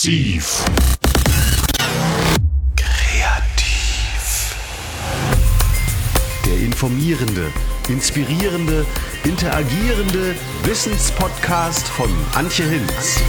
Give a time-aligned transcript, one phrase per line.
[0.00, 0.64] Massiv.
[2.74, 4.56] Kreativ.
[6.46, 7.52] Der informierende,
[7.86, 8.86] inspirierende,
[9.24, 10.34] interagierende
[10.64, 13.20] Wissenspodcast von Antje Hinz.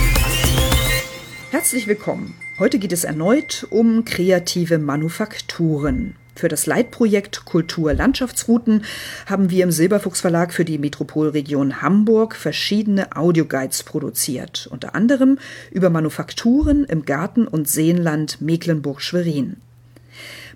[1.49, 2.35] Herzlich willkommen.
[2.57, 6.15] Heute geht es erneut um kreative Manufakturen.
[6.35, 8.83] Für das Leitprojekt Kultur Landschaftsrouten
[9.25, 15.37] haben wir im Silberfuchs Verlag für die Metropolregion Hamburg verschiedene Audioguides produziert, unter anderem
[15.71, 19.57] über Manufakturen im Garten- und Seenland Mecklenburg-Schwerin.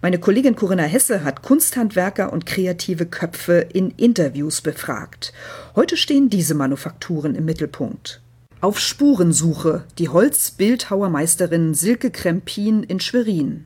[0.02, 5.34] Meine Kollegin Corinna Hesse hat Kunsthandwerker und kreative Köpfe in Interviews befragt.
[5.76, 8.22] Heute stehen diese Manufakturen im Mittelpunkt.
[8.62, 13.66] Auf Spurensuche die Holzbildhauermeisterin Silke Krempin in Schwerin.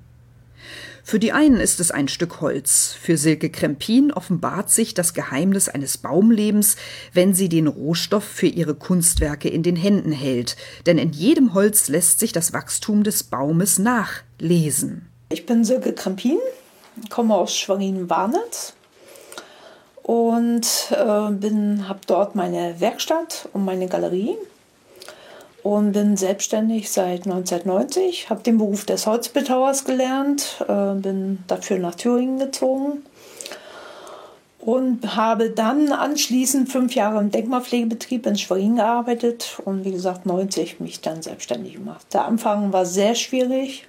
[1.09, 5.67] Für die einen ist es ein Stück Holz, für Silke Krempin offenbart sich das Geheimnis
[5.67, 6.75] eines Baumlebens,
[7.13, 11.87] wenn sie den Rohstoff für ihre Kunstwerke in den Händen hält, denn in jedem Holz
[11.87, 15.09] lässt sich das Wachstum des Baumes nachlesen.
[15.29, 16.37] Ich bin Silke Krempin,
[17.09, 18.73] komme aus Schwerin-Warnitz
[20.03, 24.37] und äh, habe dort meine Werkstatt und meine Galerie
[25.63, 31.95] und bin selbstständig seit 1990, habe den Beruf des Holzbildhauers gelernt, äh, bin dafür nach
[31.95, 33.03] Thüringen gezogen
[34.59, 40.79] und habe dann anschließend fünf Jahre im Denkmalpflegebetrieb in Schwerin gearbeitet und wie gesagt 90
[40.79, 42.05] mich dann selbstständig gemacht.
[42.13, 43.87] Der Anfang war sehr schwierig,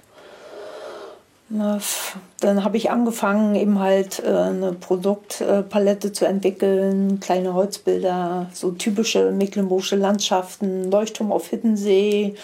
[1.51, 9.31] dann habe ich angefangen, eben halt äh, eine Produktpalette zu entwickeln, kleine Holzbilder, so typische
[9.31, 12.35] mecklenburgische Landschaften, Leuchtturm auf Hiddensee,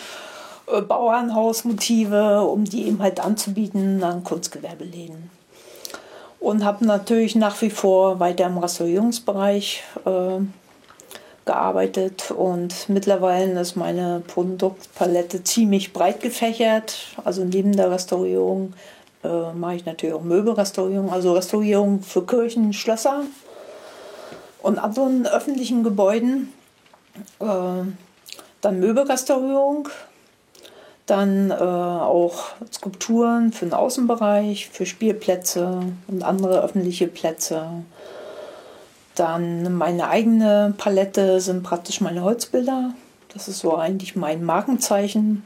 [0.68, 5.30] äh, Bauernhausmotive, um die eben halt anzubieten an Kunstgewerbeläden.
[6.40, 10.42] Und habe natürlich nach wie vor weiter im Restaurierungsbereich äh,
[11.48, 16.98] gearbeitet und mittlerweile ist meine Produktpalette ziemlich breit gefächert.
[17.24, 18.74] Also neben der Restaurierung
[19.28, 23.24] äh, mache ich natürlich auch Möbelrestaurierung, also Restaurierung für Kirchen, Schlösser
[24.62, 26.54] und anderen öffentlichen Gebäuden.
[27.40, 27.46] Äh,
[28.62, 29.90] dann Möbelrestaurierung,
[31.06, 37.68] dann äh, auch Skulpturen für den Außenbereich, für Spielplätze und andere öffentliche Plätze.
[39.16, 42.94] Dann meine eigene Palette sind praktisch meine Holzbilder.
[43.34, 45.44] Das ist so eigentlich mein Markenzeichen.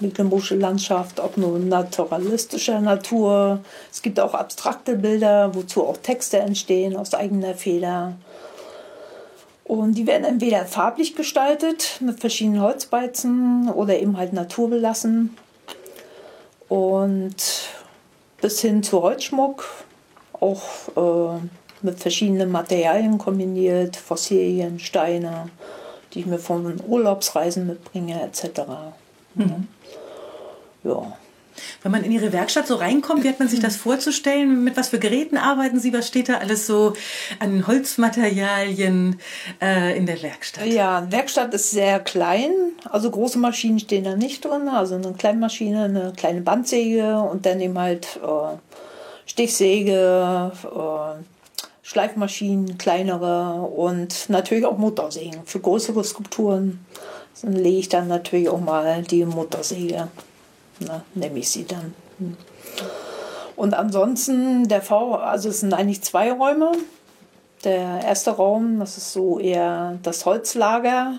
[0.00, 3.60] Mecklenburgische Landschaft, ob nur naturalistischer Natur.
[3.92, 8.14] Es gibt auch abstrakte Bilder, wozu auch Texte entstehen aus eigener Feder.
[9.64, 15.36] Und die werden entweder farblich gestaltet mit verschiedenen Holzbeizen oder eben halt naturbelassen.
[16.68, 17.36] Und
[18.40, 19.64] bis hin zu Holzschmuck,
[20.32, 20.62] auch
[20.96, 21.38] äh,
[21.82, 25.48] mit verschiedenen Materialien kombiniert, Fossilien, Steine,
[26.12, 28.60] die ich mir von Urlaubsreisen mitbringe, etc.
[29.34, 29.68] Mhm
[30.84, 31.16] ja.
[31.82, 34.64] Wenn man in Ihre Werkstatt so reinkommt, wie hat man sich das vorzustellen?
[34.64, 35.92] Mit was für Geräten arbeiten Sie?
[35.92, 36.94] Was steht da alles so
[37.38, 39.20] an Holzmaterialien
[39.60, 40.66] äh, in der Werkstatt?
[40.66, 42.50] Ja, Werkstatt ist sehr klein.
[42.90, 44.68] Also große Maschinen stehen da nicht drin.
[44.68, 48.56] Also eine kleine Maschine, eine kleine Bandsäge und dann eben halt äh,
[49.26, 51.22] Stichsäge, äh,
[51.82, 55.42] Schleifmaschinen, kleinere und natürlich auch Motorsägen.
[55.44, 56.84] Für größere Skulpturen
[57.42, 60.08] lege ich dann natürlich auch mal die Motorsäge
[60.80, 61.94] na, nehme ich sie dann.
[62.18, 62.36] Hm.
[63.56, 66.72] Und ansonsten, der V, also es sind eigentlich zwei Räume.
[67.62, 71.18] Der erste Raum, das ist so eher das Holzlager,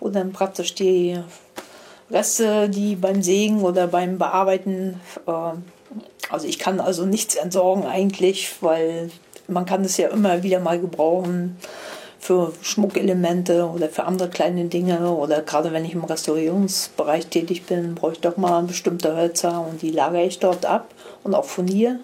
[0.00, 1.18] wo dann praktisch die
[2.10, 5.32] Reste, die beim Sägen oder beim Bearbeiten, äh,
[6.30, 9.10] also ich kann also nichts entsorgen eigentlich, weil
[9.46, 11.56] man kann es ja immer wieder mal gebrauchen
[12.20, 17.94] für Schmuckelemente oder für andere kleine Dinge oder gerade wenn ich im Restaurierungsbereich tätig bin,
[17.94, 20.88] brauche ich doch mal bestimmte Hölzer und die lagere ich dort ab
[21.24, 21.98] und auch furniere.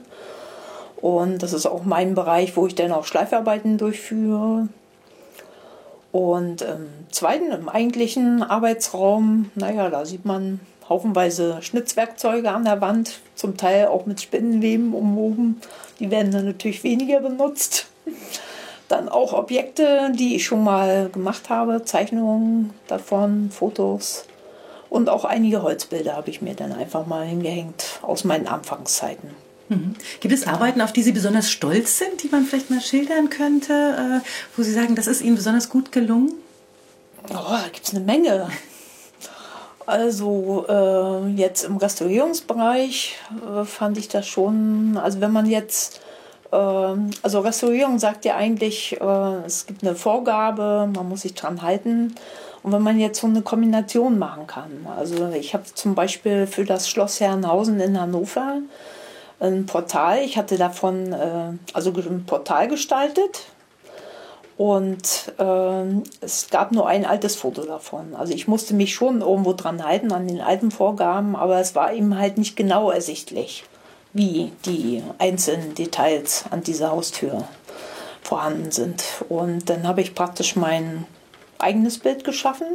[0.96, 4.68] Und das ist auch mein Bereich, wo ich dann auch Schleifarbeiten durchführe.
[6.12, 13.20] Und im zweiten, im eigentlichen Arbeitsraum, naja, da sieht man haufenweise Schnitzwerkzeuge an der Wand,
[13.34, 15.60] zum Teil auch mit Spinnenweben umwoben.
[16.00, 17.88] Die werden dann natürlich weniger benutzt.
[18.88, 24.26] Dann auch Objekte, die ich schon mal gemacht habe, Zeichnungen davon, Fotos
[24.88, 29.30] und auch einige Holzbilder habe ich mir dann einfach mal hingehängt aus meinen Anfangszeiten.
[29.68, 29.96] Mhm.
[30.20, 33.72] Gibt es Arbeiten, auf die Sie besonders stolz sind, die man vielleicht mal schildern könnte,
[34.22, 36.32] äh, wo Sie sagen, das ist Ihnen besonders gut gelungen?
[37.30, 38.48] Oh, da gibt es eine Menge.
[39.86, 46.00] Also äh, jetzt im Restaurierungsbereich äh, fand ich das schon, also wenn man jetzt
[46.56, 52.14] also Restaurierung sagt ja eigentlich, äh, es gibt eine Vorgabe, man muss sich dran halten.
[52.62, 56.64] Und wenn man jetzt so eine Kombination machen kann, also ich habe zum Beispiel für
[56.64, 58.58] das Schloss Herrenhausen in Hannover
[59.38, 63.44] ein Portal, ich hatte davon äh, also ein Portal gestaltet
[64.56, 65.84] und äh,
[66.20, 68.14] es gab nur ein altes Foto davon.
[68.16, 71.92] Also ich musste mich schon irgendwo dran halten an den alten Vorgaben, aber es war
[71.92, 73.64] eben halt nicht genau ersichtlich,
[74.16, 77.46] wie die einzelnen Details an dieser Haustür
[78.22, 79.04] vorhanden sind.
[79.28, 81.06] Und dann habe ich praktisch mein
[81.58, 82.66] eigenes Bild geschaffen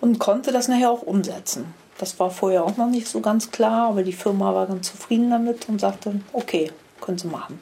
[0.00, 1.74] und konnte das nachher auch umsetzen.
[1.98, 5.30] Das war vorher auch noch nicht so ganz klar, aber die Firma war ganz zufrieden
[5.30, 7.60] damit und sagte, okay, können Sie machen.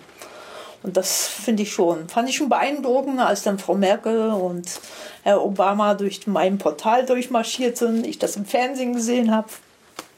[0.83, 4.81] Und das finde ich schon, fand ich schon beeindruckend, als dann Frau Merkel und
[5.25, 9.49] Herr Obama durch mein Portal durchmarschiert sind, ich das im Fernsehen gesehen habe,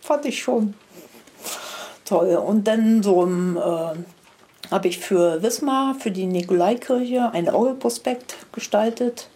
[0.00, 0.74] fand ich schon
[2.04, 2.36] toll.
[2.36, 9.28] Und dann so äh, habe ich für Wismar, für die Nikolaikirche, ein Orgelprospekt gestaltet.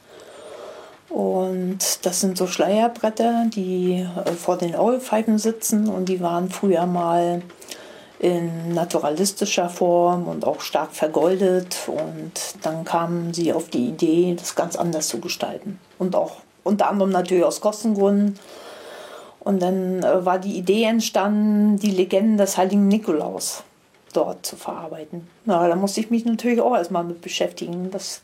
[1.08, 6.86] Und das sind so Schleierbretter, die äh, vor den Orgelpfeifen sitzen und die waren früher
[6.86, 7.42] mal
[8.18, 11.76] in naturalistischer Form und auch stark vergoldet.
[11.86, 12.32] Und
[12.62, 15.78] dann kamen sie auf die Idee, das ganz anders zu gestalten.
[15.98, 18.38] Und auch unter anderem natürlich aus Kostengründen.
[19.46, 23.62] Und dann äh, war die Idee entstanden, die Legenden des heiligen Nikolaus
[24.12, 25.28] dort zu verarbeiten.
[25.44, 27.92] Na, da musste ich mich natürlich auch erstmal mit beschäftigen.
[27.92, 28.22] Das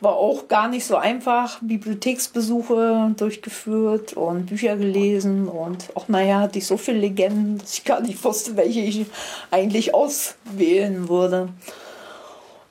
[0.00, 1.58] war auch gar nicht so einfach.
[1.62, 7.84] Bibliotheksbesuche durchgeführt und Bücher gelesen und auch naja, hatte ich so viele Legenden, dass ich
[7.84, 9.06] gar nicht wusste, welche ich
[9.50, 11.48] eigentlich auswählen würde.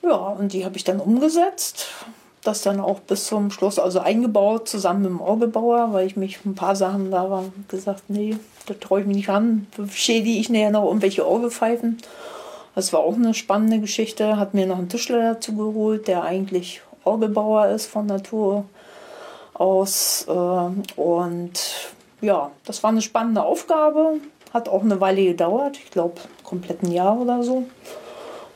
[0.00, 1.88] Ja, und die habe ich dann umgesetzt.
[2.42, 6.44] Das dann auch bis zum Schluss, also eingebaut, zusammen mit dem Orgelbauer, weil ich mich
[6.46, 9.66] ein paar Sachen da war gesagt, nee, da traue ich mich nicht an.
[9.90, 11.98] Schädige ich näher noch irgendwelche Orgelpfeifen.
[12.74, 14.36] Das war auch eine spannende Geschichte.
[14.38, 18.64] Hat mir noch einen Tischler dazu geholt, der eigentlich Orgelbauer ist von Natur
[19.54, 20.26] aus.
[20.28, 21.52] Äh, und
[22.20, 24.14] ja, das war eine spannende Aufgabe.
[24.52, 27.64] Hat auch eine Weile gedauert, ich glaube, komplett ein Jahr oder so.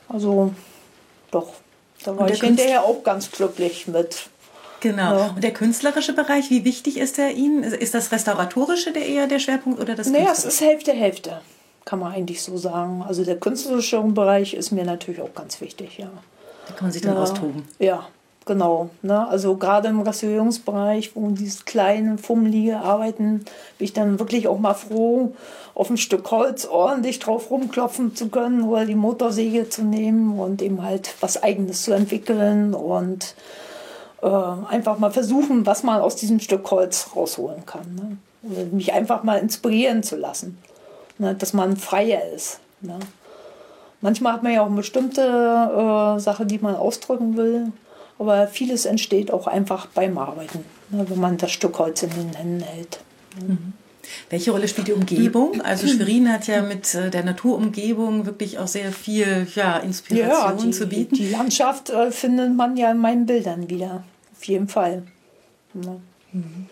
[0.09, 0.51] Also
[1.31, 1.53] doch,
[2.05, 4.29] da war ich hinterher auch ganz glücklich mit.
[4.79, 5.17] Genau.
[5.17, 5.25] Ja.
[5.35, 7.63] Und der künstlerische Bereich, wie wichtig ist der Ihnen?
[7.63, 11.41] Ist das Restauratorische der eher der Schwerpunkt oder das Naja, es ist Hälfte, Hälfte,
[11.85, 13.03] kann man eigentlich so sagen.
[13.07, 16.11] Also der künstlerische Bereich ist mir natürlich auch ganz wichtig, ja.
[16.67, 17.23] Da kann man sich dann ja.
[17.23, 17.67] austoben.
[17.79, 18.07] Ja,
[18.45, 19.27] Genau, ne?
[19.27, 23.39] also gerade im Restaurierungsbereich, wo dieses kleine, fummelige Arbeiten,
[23.79, 25.33] bin ich dann wirklich auch mal froh,
[25.73, 30.61] auf ein Stück Holz ordentlich drauf rumklopfen zu können oder die Motorsäge zu nehmen und
[30.61, 33.33] eben halt was Eigenes zu entwickeln und
[34.21, 37.95] äh, einfach mal versuchen, was man aus diesem Stück Holz rausholen kann.
[37.95, 38.17] Ne?
[38.43, 40.59] Oder mich einfach mal inspirieren zu lassen,
[41.17, 41.33] ne?
[41.33, 42.59] dass man freier ist.
[42.81, 42.99] Ne?
[44.01, 47.71] Manchmal hat man ja auch eine bestimmte äh, Sache, die man ausdrücken will.
[48.17, 52.33] Aber vieles entsteht auch einfach beim Arbeiten, ne, wenn man das Stück Holz in den
[52.33, 52.99] Händen hält.
[53.39, 53.73] Mhm.
[54.29, 55.61] Welche Rolle spielt die Umgebung?
[55.61, 60.65] Also Schwerin hat ja mit äh, der Naturumgebung wirklich auch sehr viel ja, Inspiration ja,
[60.65, 61.15] die, zu bieten.
[61.15, 64.03] Die Landschaft äh, findet man ja in meinen Bildern wieder,
[64.35, 65.03] auf jeden Fall.
[65.73, 65.97] Ja.
[66.31, 66.67] Mhm.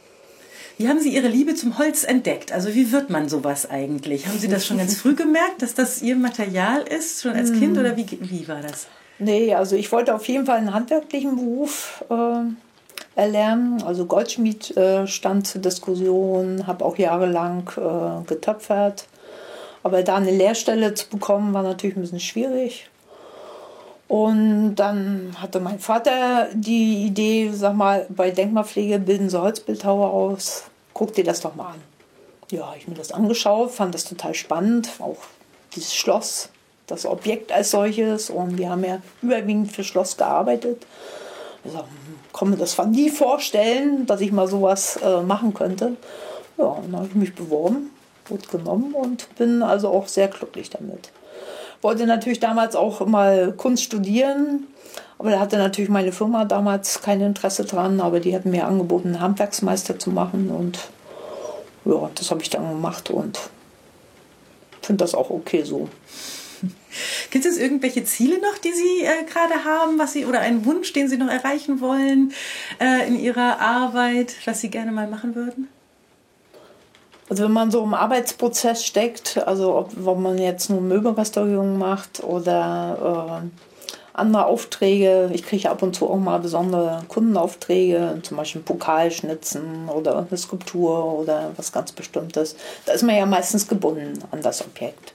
[0.78, 2.52] Wie haben Sie Ihre Liebe zum Holz entdeckt?
[2.52, 4.28] Also wie wird man sowas eigentlich?
[4.28, 7.78] Haben Sie das schon ganz früh gemerkt, dass das Ihr Material ist, schon als Kind
[7.78, 8.88] oder wie, wie war das?
[9.20, 13.82] Nee, also ich wollte auf jeden Fall einen handwerklichen Beruf äh, erlernen.
[13.84, 19.08] Also Goldschmied äh, stand zur Diskussion, habe auch jahrelang äh, getöpfert.
[19.84, 22.90] Aber da eine Lehrstelle zu bekommen, war natürlich ein bisschen schwierig.
[24.08, 30.66] Und dann hatte mein Vater die Idee, sag mal, bei Denkmalpflege bilden sie Holzbildhauer aus.
[30.94, 31.82] Guck dir das doch mal an.
[32.52, 34.90] Ja, ich mir das angeschaut, fand das total spannend.
[35.00, 35.18] Auch
[35.74, 36.50] dieses Schloss
[36.88, 40.86] das Objekt als solches und wir haben ja überwiegend für Schloss gearbeitet.
[41.64, 41.86] Ich sag,
[42.50, 45.96] mir das nie vorstellen, dass ich mal sowas äh, machen könnte.
[46.58, 47.90] Ja, dann habe ich mich beworben,
[48.28, 51.12] wurde genommen und bin also auch sehr glücklich damit.
[51.82, 54.68] Wollte natürlich damals auch mal Kunst studieren,
[55.18, 59.10] aber da hatte natürlich meine Firma damals kein Interesse dran, aber die hatten mir angeboten,
[59.10, 60.80] einen Handwerksmeister zu machen und
[61.86, 63.40] ja, das habe ich dann gemacht und
[64.82, 65.90] finde das auch okay so.
[67.32, 70.94] Gibt es irgendwelche Ziele noch, die Sie äh, gerade haben, was Sie oder einen Wunsch,
[70.94, 72.34] den Sie noch erreichen wollen
[72.80, 75.68] äh, in Ihrer Arbeit, was Sie gerne mal machen würden?
[77.30, 82.24] Also wenn man so im Arbeitsprozess steckt, also ob, ob man jetzt nur Möbelrestaurierung macht
[82.24, 83.48] oder äh,
[84.14, 90.28] andere Aufträge, ich kriege ab und zu auch mal besondere Kundenaufträge, zum Beispiel Pokalschnitzen oder
[90.30, 92.56] eine Skulptur oder was ganz Bestimmtes.
[92.86, 95.13] Da ist man ja meistens gebunden an das Objekt.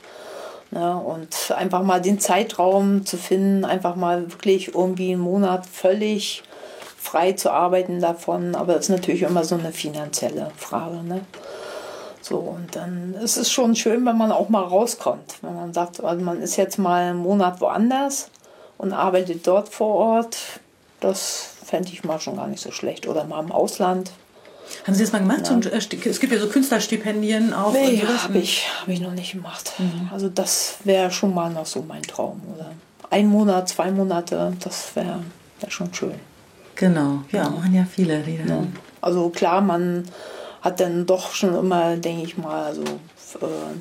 [0.71, 0.97] Ne?
[0.97, 6.43] Und einfach mal den Zeitraum zu finden, einfach mal wirklich irgendwie einen Monat völlig
[6.97, 10.97] frei zu arbeiten davon, aber es ist natürlich immer so eine finanzielle Frage.
[11.03, 11.23] Ne?
[12.21, 15.37] So, und dann ist es schon schön, wenn man auch mal rauskommt.
[15.41, 18.29] Wenn man sagt, also man ist jetzt mal einen Monat woanders
[18.77, 20.37] und arbeitet dort vor Ort.
[21.01, 23.07] Das fände ich mal schon gar nicht so schlecht.
[23.09, 24.11] Oder mal im Ausland.
[24.87, 25.49] Haben Sie das mal gemacht?
[25.49, 25.79] Ja.
[25.79, 27.73] Es gibt ja so Künstlerstipendien auch.
[27.73, 29.73] Nee, habe ich, hab ich noch nicht gemacht.
[29.79, 30.09] Mhm.
[30.13, 32.41] Also das wäre schon mal noch so mein Traum.
[32.55, 32.73] Oder
[33.11, 35.21] ein Monat, zwei Monate, das wäre
[35.61, 36.15] wär schon schön.
[36.75, 38.21] Genau, ja, ja, machen ja viele.
[38.21, 38.65] Die ja.
[39.01, 40.05] Also klar, man
[40.61, 42.85] hat dann doch schon immer, denke ich mal, also,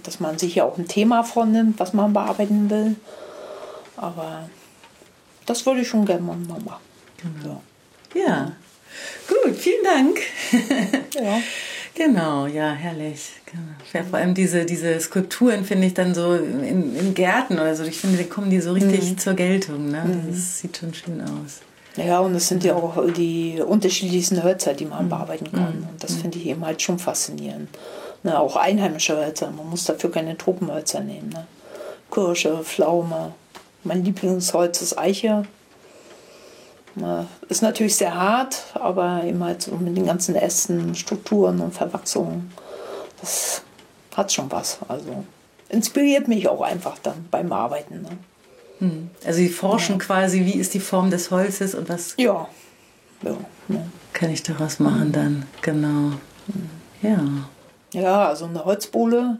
[0.03, 2.95] dass man sich ja auch ein Thema vornimmt, was man bearbeiten will.
[3.97, 4.49] Aber
[5.45, 6.81] das würde ich schon gerne mal machen.
[7.17, 7.61] Genau.
[8.13, 8.21] Ja.
[8.21, 8.51] ja.
[9.27, 10.19] Gut, vielen Dank.
[11.15, 11.41] ja.
[11.97, 13.31] Genau, ja, herrlich.
[13.45, 14.05] Genau.
[14.09, 17.83] Vor allem diese, diese Skulpturen finde ich dann so in, in Gärten oder so.
[17.83, 19.17] Ich finde, da kommen die so richtig mhm.
[19.17, 19.89] zur Geltung.
[19.89, 20.03] Ne?
[20.05, 20.29] Mhm.
[20.29, 21.61] Das sieht schon schön aus.
[21.95, 25.09] Ja, und es sind ja auch die unterschiedlichsten Hölzer, die man mhm.
[25.09, 25.79] bearbeiten kann.
[25.79, 25.89] Mhm.
[25.89, 26.21] Und das mhm.
[26.21, 27.69] finde ich eben halt schon faszinierend.
[28.21, 29.49] Ne, auch einheimische Hölzer.
[29.49, 31.29] Man muss dafür keine Tropenhölzer nehmen.
[31.29, 31.47] Ne?
[32.11, 33.33] Kirsche, Pflaume.
[33.83, 35.43] Mein Lieblingsholz ist Eiche.
[37.49, 42.51] Ist natürlich sehr hart, aber eben halt so mit den ganzen Ästen, Strukturen und Verwachsungen,
[43.21, 43.61] das
[44.15, 44.79] hat schon was.
[44.87, 45.23] Also
[45.69, 48.01] inspiriert mich auch einfach dann beim Arbeiten.
[48.01, 48.09] Ne?
[48.79, 49.09] Hm.
[49.25, 50.05] Also Sie forschen ja.
[50.05, 52.47] quasi, wie ist die Form des Holzes und was ja.
[53.23, 53.37] ja,
[53.69, 53.81] ja.
[54.13, 56.13] kann ich daraus machen dann, genau.
[56.47, 56.69] Hm.
[57.01, 57.19] Ja.
[57.93, 59.39] Ja, also eine Holzbohle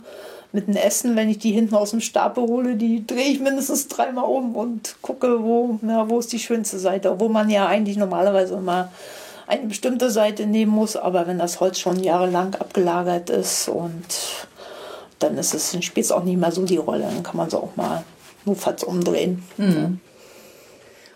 [0.53, 3.87] mit den Essen, wenn ich die hinten aus dem Stapel hole, die drehe ich mindestens
[3.87, 7.19] dreimal um und gucke, wo, na, wo ist die schönste Seite.
[7.19, 8.91] Wo man ja eigentlich normalerweise immer
[9.45, 14.05] eine bestimmte Seite nehmen muss, aber wenn das Holz schon jahrelang abgelagert ist und
[15.19, 17.03] dann ist es, spielt es auch nicht mehr so die Rolle.
[17.03, 18.03] Dann kann man es auch mal
[18.45, 19.43] notfalls umdrehen.
[19.57, 19.99] Mhm.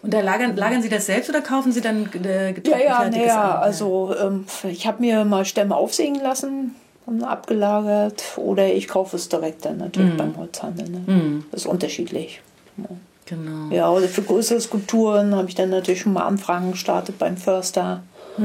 [0.02, 3.60] Und da lagern, lagern Sie das selbst oder kaufen Sie dann äh, Ja, ja, naja,
[3.60, 6.76] also ähm, ich habe mir mal Stämme aufsägen lassen
[7.24, 10.18] abgelagert oder ich kaufe es direkt dann natürlich mm.
[10.18, 10.90] beim Holzhandel.
[10.90, 11.00] Ne?
[11.00, 11.46] Mm.
[11.52, 12.42] Das ist unterschiedlich.
[12.78, 12.86] Ja.
[13.26, 13.74] Genau.
[13.74, 18.04] Ja, oder für größere Skulpturen habe ich dann natürlich schon mal Anfragen gestartet beim Förster
[18.38, 18.44] mm.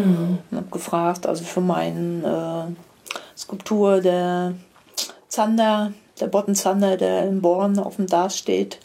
[0.50, 4.54] und habe gefragt, also für meine äh, Skulptur der
[5.28, 8.78] Zander, der Bottenzander, der in Born auf dem Dars steht,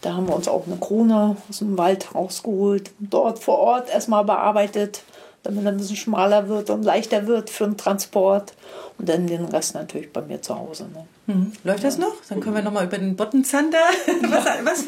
[0.00, 4.24] da haben wir uns auch eine Krone aus dem Wald rausgeholt, dort vor Ort erstmal
[4.24, 5.02] bearbeitet,
[5.42, 8.54] damit er ein bisschen schmaler wird und leichter wird für den Transport.
[8.98, 10.88] Und dann den Rest natürlich bei mir zu Hause.
[10.92, 11.06] Ne?
[11.32, 11.52] Mhm.
[11.62, 12.14] Läuft das noch?
[12.28, 13.78] Dann können wir nochmal über den Bottenzander.
[14.22, 14.86] was, was,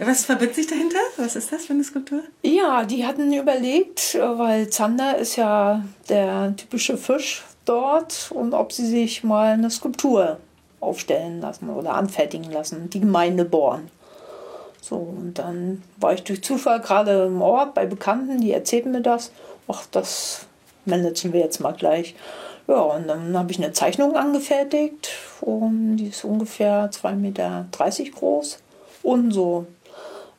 [0.00, 0.98] was verbirgt sich dahinter?
[1.16, 2.20] Was ist das für eine Skulptur?
[2.42, 8.86] Ja, die hatten überlegt, weil Zander ist ja der typische Fisch dort und ob sie
[8.86, 10.38] sich mal eine Skulptur
[10.80, 12.90] aufstellen lassen oder anfertigen lassen.
[12.90, 13.90] Die Gemeinde Born.
[14.80, 19.02] So, und dann war ich durch Zufall gerade im Ort bei Bekannten, die erzählten mir
[19.02, 19.32] das.
[19.68, 20.46] Ach, das
[20.86, 22.14] managen wir jetzt mal gleich.
[22.66, 25.10] Ja, und dann habe ich eine Zeichnung angefertigt
[25.40, 27.66] und die ist ungefähr 2,30 Meter
[28.14, 28.58] groß
[29.02, 29.66] und so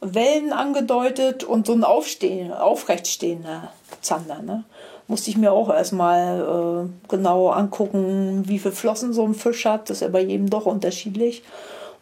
[0.01, 3.71] Wellen angedeutet und so ein Aufstehen, aufrechtstehender
[4.01, 4.41] Zander.
[4.41, 4.63] Ne?
[5.07, 9.89] Musste ich mir auch erstmal äh, genau angucken, wie viele Flossen so ein Fisch hat.
[9.89, 11.43] Das ist ja bei jedem doch unterschiedlich.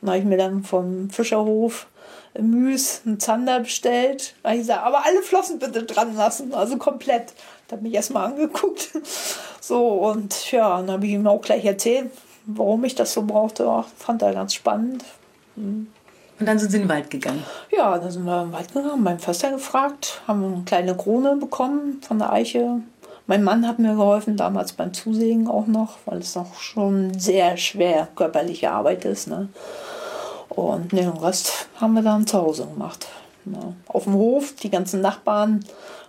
[0.01, 1.88] Und habe ich mir dann vom Fischerhof
[2.41, 4.36] Müs einen Zander bestellt.
[4.44, 7.34] Da ich gesagt, aber alle Flossen bitte dran lassen, also komplett.
[7.67, 8.89] Da habe ich erstmal angeguckt.
[9.60, 12.10] So, und ja, dann habe ich ihm auch gleich erzählt,
[12.46, 13.67] warum ich das so brauchte.
[13.67, 15.03] Ach, fand er ganz spannend.
[15.56, 15.88] Hm.
[16.39, 17.44] Und dann sind Sie in den Wald gegangen?
[17.70, 21.36] Ja, dann sind wir in den Wald gegangen, beim Förster gefragt, haben eine kleine Krone
[21.36, 22.82] bekommen von der Eiche.
[23.25, 27.58] Mein Mann hat mir geholfen, damals beim Zusägen auch noch, weil es noch schon sehr
[27.58, 29.27] schwer körperliche Arbeit ist.
[29.27, 29.50] Ne?
[30.50, 33.08] Und den Rest haben wir dann zu Hause gemacht.
[33.46, 33.74] Ja.
[33.88, 35.63] Auf dem Hof, die ganzen Nachbarn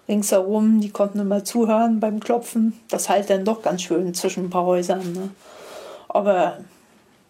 [0.08, 2.80] ringsherum, die konnten immer zuhören beim Klopfen.
[2.88, 5.12] Das halt dann doch ganz schön zwischen ein paar Häusern.
[5.12, 5.30] Ne?
[6.08, 6.58] Aber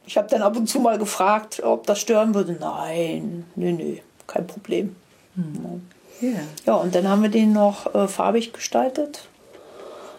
[0.07, 2.57] ich habe dann ab und zu mal gefragt, ob das stören würde.
[2.59, 3.97] Nein, nö, nö,
[4.27, 4.97] kein Problem.
[5.35, 5.83] Hm.
[6.21, 6.41] Yeah.
[6.67, 9.29] Ja, und dann haben wir den noch äh, farbig gestaltet.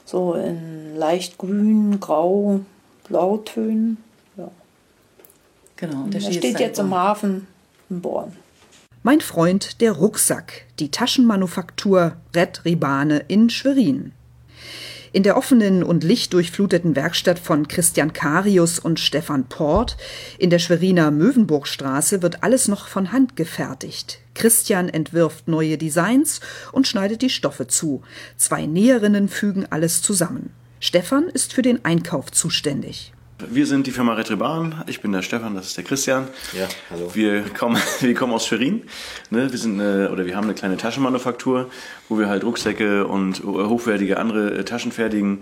[0.05, 2.61] So in leicht grün, grau,
[3.07, 3.97] blautönen.
[5.79, 6.03] Genau.
[6.03, 7.47] Und der steht jetzt im Hafen
[7.89, 8.33] in Born.
[9.01, 14.11] Mein Freund der Rucksack, die Taschenmanufaktur Red Ribane in Schwerin.
[15.13, 19.95] In der offenen und lichtdurchfluteten Werkstatt von Christian Karius und Stefan Port
[20.37, 24.19] in der Schweriner Möwenburgstraße wird alles noch von Hand gefertigt.
[24.35, 26.41] Christian entwirft neue Designs
[26.73, 28.03] und schneidet die Stoffe zu.
[28.35, 30.51] Zwei Näherinnen fügen alles zusammen.
[30.81, 33.13] Stefan ist für den Einkauf zuständig.
[33.47, 34.83] Wir sind die Firma Retribahn.
[34.87, 36.27] Ich bin der Stefan, das ist der Christian.
[36.51, 37.09] Ja, hallo.
[37.13, 38.81] Wir kommen, wir kommen aus Schwerin.
[39.29, 39.49] Ne?
[39.49, 41.69] Wir sind eine, oder wir haben eine kleine Taschenmanufaktur,
[42.09, 45.41] wo wir halt Rucksäcke und hochwertige andere Taschen fertigen.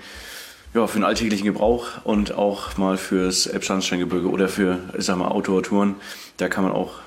[0.75, 5.29] Ja, für den alltäglichen Gebrauch und auch mal fürs Elbsandsteingebirge oder für, ich sag mal,
[5.29, 5.95] Outdoor-Touren.
[6.37, 6.99] Da kann man auch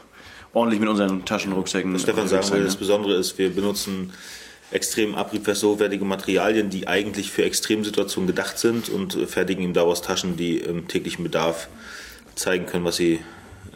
[0.54, 1.94] ordentlich mit unseren Taschenrucksäcken.
[1.94, 4.12] Was Stefan sagen will, das Besondere ist, wir benutzen
[4.70, 10.36] extrem abriebfest hochwertige Materialien, die eigentlich für Extremsituationen gedacht sind und fertigen ihm daraus Taschen,
[10.36, 11.68] die im täglichen Bedarf
[12.34, 13.20] zeigen können, was sie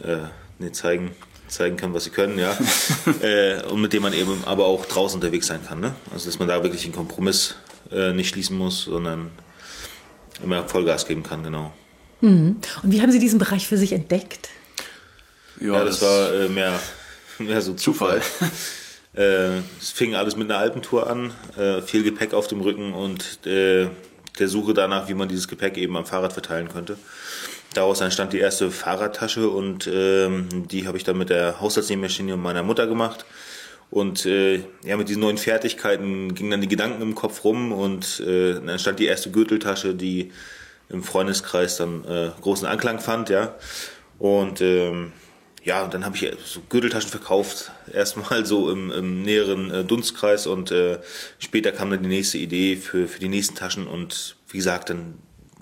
[0.03, 0.17] äh,
[0.59, 1.11] nee, zeigen,
[1.47, 2.57] zeigen können, was sie können, ja.
[3.21, 5.79] äh, und mit dem man eben aber auch draußen unterwegs sein kann.
[5.79, 5.93] Ne?
[6.13, 7.55] Also dass man da wirklich einen Kompromiss
[7.91, 9.31] äh, nicht schließen muss, sondern
[10.43, 11.73] immer Vollgas geben kann, genau.
[12.21, 12.57] Mhm.
[12.83, 14.49] Und wie haben Sie diesen Bereich für sich entdeckt?
[15.59, 16.79] Ja, ja das, das, war äh, mehr,
[17.39, 18.21] mehr so Zufall.
[18.21, 18.51] Zufall.
[19.15, 23.45] Äh, es fing alles mit einer Alpentour an, äh, viel Gepäck auf dem Rücken und
[23.45, 23.87] äh,
[24.39, 26.97] der Suche danach, wie man dieses Gepäck eben am Fahrrad verteilen könnte.
[27.73, 32.63] Daraus entstand die erste Fahrradtasche und ähm, die habe ich dann mit der Haushaltsnähmaschine meiner
[32.63, 33.25] Mutter gemacht.
[33.91, 38.19] Und äh, ja, mit diesen neuen Fertigkeiten gingen dann die Gedanken im Kopf rum und
[38.21, 40.31] äh, dann entstand die erste Gürteltasche, die
[40.89, 43.55] im Freundeskreis dann äh, großen Anklang fand, ja.
[44.19, 45.11] Und ähm,
[45.65, 50.47] ja, und dann habe ich so Gürteltaschen verkauft, erstmal so im, im näheren äh, Dunstkreis
[50.47, 50.99] und äh,
[51.39, 55.15] später kam dann die nächste Idee für, für die nächsten Taschen und wie gesagt, dann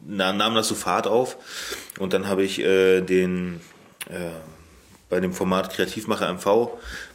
[0.05, 1.37] na, nahm das so Fahrt auf.
[1.97, 3.61] Und dann habe ich äh, den
[4.09, 4.31] äh,
[5.09, 6.71] bei dem Format Kreativmacher MV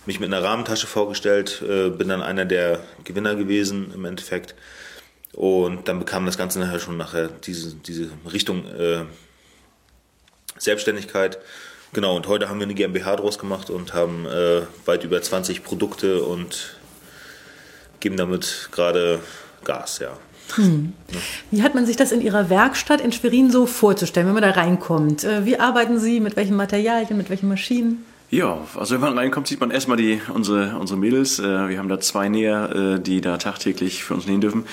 [0.06, 4.54] mich mit einer Rahmentasche vorgestellt, äh, bin dann einer der Gewinner gewesen im Endeffekt.
[5.34, 9.04] Und dann bekam das Ganze nachher schon nachher diese, diese Richtung äh,
[10.56, 11.38] Selbstständigkeit
[11.92, 15.64] Genau, und heute haben wir eine GmbH draus gemacht und haben äh, weit über 20
[15.64, 16.76] Produkte und
[18.00, 19.20] geben damit gerade
[19.64, 20.16] Gas, ja.
[20.54, 20.92] Hm.
[21.50, 24.50] Wie hat man sich das in Ihrer Werkstatt in Schwerin so vorzustellen, wenn man da
[24.50, 25.24] reinkommt?
[25.24, 28.04] Äh, wie arbeiten Sie, mit welchen Materialien, mit welchen Maschinen?
[28.30, 31.38] Ja, also wenn man reinkommt, sieht man erstmal die, unsere, unsere Mädels.
[31.38, 34.66] Äh, wir haben da zwei Näher, äh, die da tagtäglich für uns nähen dürfen.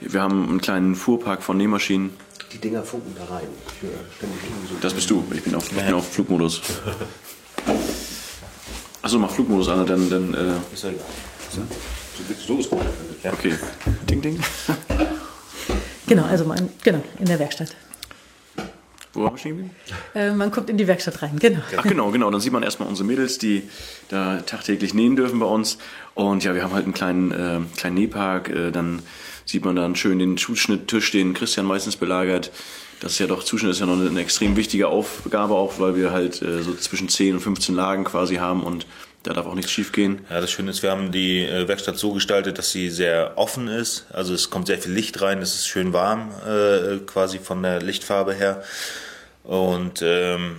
[0.00, 2.10] Wir haben einen kleinen Fuhrpark von Nähmaschinen
[2.52, 3.48] die Dinger funken da rein.
[3.80, 5.24] So das bist du.
[5.32, 6.60] Ich bin auf, ich bin auf Flugmodus.
[9.02, 10.10] Achso, mach Flugmodus an, dann.
[10.10, 11.04] dann äh ist ja egal.
[12.46, 12.80] So ist gut.
[13.24, 13.54] Okay.
[14.08, 14.38] Ding, ding.
[16.06, 17.76] Genau, also mein, genau, in der Werkstatt.
[19.12, 19.70] Wo haben wir stehen
[20.14, 21.60] äh, Man kommt in die Werkstatt rein, genau.
[21.76, 22.30] Ach genau, genau.
[22.30, 23.68] Dann sieht man erstmal unsere Mädels, die
[24.08, 25.78] da tagtäglich nähen dürfen bei uns.
[26.14, 28.48] Und ja, wir haben halt einen kleinen, äh, kleinen Nähpark.
[28.48, 29.02] Äh, dann
[29.48, 32.50] sieht man dann schön den Zuschnitttisch, den Christian meistens belagert.
[33.00, 36.10] Das ist ja doch, Zuschnitt ist ja noch eine, extrem wichtige Aufgabe auch, weil wir
[36.10, 38.86] halt äh, so zwischen 10 und 15 Lagen quasi haben und
[39.22, 40.20] da darf auch nichts schief gehen.
[40.30, 43.68] Ja, das Schöne ist, wir haben die äh, Werkstatt so gestaltet, dass sie sehr offen
[43.68, 44.06] ist.
[44.12, 47.80] Also es kommt sehr viel Licht rein, es ist schön warm, äh, quasi von der
[47.80, 48.62] Lichtfarbe her.
[49.44, 50.56] Und ähm,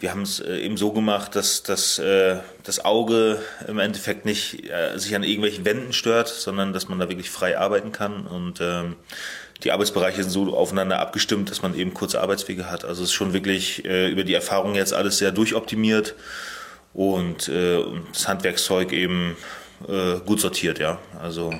[0.00, 4.70] wir haben es äh, eben so gemacht, dass, dass äh, das Auge im Endeffekt nicht
[4.70, 8.26] äh, sich an irgendwelchen Wänden stört, sondern dass man da wirklich frei arbeiten kann.
[8.26, 8.94] Und ähm,
[9.64, 12.84] die Arbeitsbereiche sind so aufeinander abgestimmt, dass man eben kurze Arbeitswege hat.
[12.84, 16.14] Also es ist schon wirklich äh, über die Erfahrung jetzt alles sehr durchoptimiert
[16.94, 17.82] und äh,
[18.12, 19.36] das Handwerkszeug eben
[19.88, 20.98] äh, gut sortiert, ja.
[21.20, 21.52] Also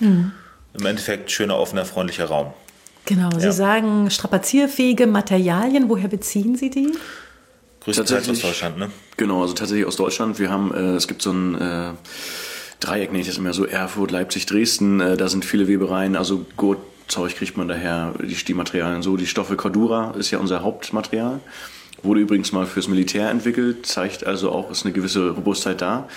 [0.00, 0.32] mhm.
[0.74, 2.52] im Endeffekt schöner, offener, freundlicher Raum.
[3.04, 3.52] Genau, Sie ja.
[3.52, 5.88] sagen strapazierfähige Materialien.
[5.88, 6.92] Woher beziehen Sie die?
[7.88, 8.90] Größtenteils aus Deutschland, ne?
[9.16, 10.38] Genau, also tatsächlich aus Deutschland.
[10.38, 11.92] Wir haben, äh, es gibt so ein äh,
[12.80, 15.00] Dreieck, ich das immer so, Erfurt, Leipzig, Dresden.
[15.00, 19.16] Äh, da sind viele Webereien, also Gurtzeug kriegt man daher, die Stiefmaterialien so.
[19.16, 21.40] Die Stoffe Cordura ist ja unser Hauptmaterial.
[22.02, 26.08] Wurde übrigens mal fürs Militär entwickelt, zeigt also auch, ist eine gewisse Robustheit da.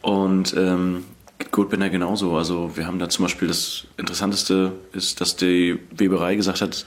[0.00, 1.04] Und ähm,
[1.50, 2.36] Gurtbinder genauso.
[2.36, 6.86] Also wir haben da zum Beispiel das Interessanteste ist, dass die Weberei gesagt hat,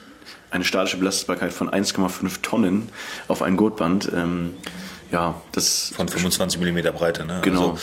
[0.56, 2.90] eine statische Belastbarkeit von 1,5 Tonnen
[3.28, 4.12] auf ein Gurtband.
[4.14, 4.56] Ähm,
[5.12, 7.26] ja, das von 25 mm Breite.
[7.26, 7.40] Ne?
[7.44, 7.72] Genau.
[7.72, 7.80] Also,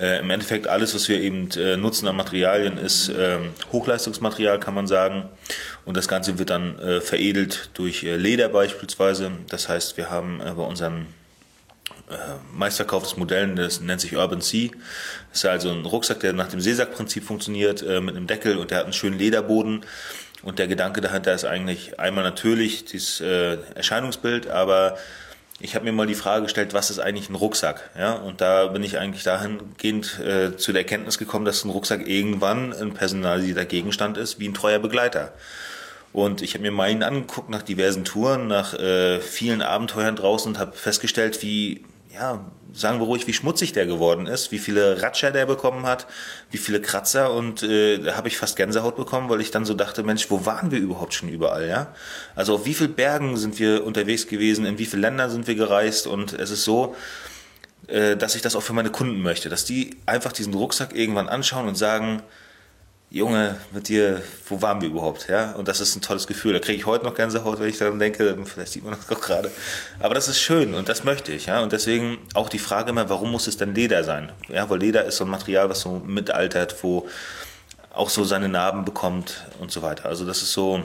[0.00, 3.38] äh, Im Endeffekt alles, was wir eben äh, nutzen an Materialien, ist äh,
[3.72, 5.28] Hochleistungsmaterial, kann man sagen.
[5.84, 9.30] Und das Ganze wird dann äh, veredelt durch äh, Leder beispielsweise.
[9.48, 11.06] Das heißt, wir haben äh, bei unseren
[12.54, 14.68] meistverkauftes Modell, das nennt sich Urban Sea.
[15.30, 18.78] Das ist also ein Rucksack, der nach dem Seesackprinzip funktioniert, mit einem Deckel und der
[18.78, 19.80] hat einen schönen Lederboden.
[20.44, 24.98] Und der Gedanke dahinter ist eigentlich einmal natürlich dieses äh, Erscheinungsbild, aber
[25.58, 27.90] ich habe mir mal die Frage gestellt, was ist eigentlich ein Rucksack?
[27.98, 32.06] Ja, und da bin ich eigentlich dahingehend äh, zu der Erkenntnis gekommen, dass ein Rucksack
[32.06, 35.32] irgendwann ein personalisierter Gegenstand ist, wie ein treuer Begleiter.
[36.12, 40.58] Und ich habe mir meinen angeguckt nach diversen Touren, nach äh, vielen Abenteuern draußen und
[40.58, 45.30] habe festgestellt, wie ja, sagen wir ruhig, wie schmutzig der geworden ist, wie viele Ratscher
[45.30, 46.06] der bekommen hat,
[46.50, 49.74] wie viele Kratzer und äh, da habe ich fast Gänsehaut bekommen, weil ich dann so
[49.74, 51.94] dachte, Mensch, wo waren wir überhaupt schon überall, ja?
[52.34, 55.54] Also auf wie vielen Bergen sind wir unterwegs gewesen, in wie vielen Ländern sind wir
[55.54, 56.96] gereist und es ist so,
[57.86, 61.28] äh, dass ich das auch für meine Kunden möchte, dass die einfach diesen Rucksack irgendwann
[61.28, 62.22] anschauen und sagen,
[63.14, 65.28] Junge, mit dir, wo waren wir überhaupt?
[65.28, 66.52] Ja, und das ist ein tolles Gefühl.
[66.52, 68.36] Da kriege ich heute noch Gänsehaut, wenn ich daran denke.
[68.44, 69.52] Vielleicht sieht man das auch gerade.
[70.00, 71.46] Aber das ist schön und das möchte ich.
[71.46, 74.32] Ja, und deswegen auch die Frage immer, warum muss es denn Leder sein?
[74.48, 77.06] Ja, weil Leder ist so ein Material, was so mitaltert, wo
[77.92, 80.06] auch so seine Narben bekommt und so weiter.
[80.06, 80.82] Also das ist so.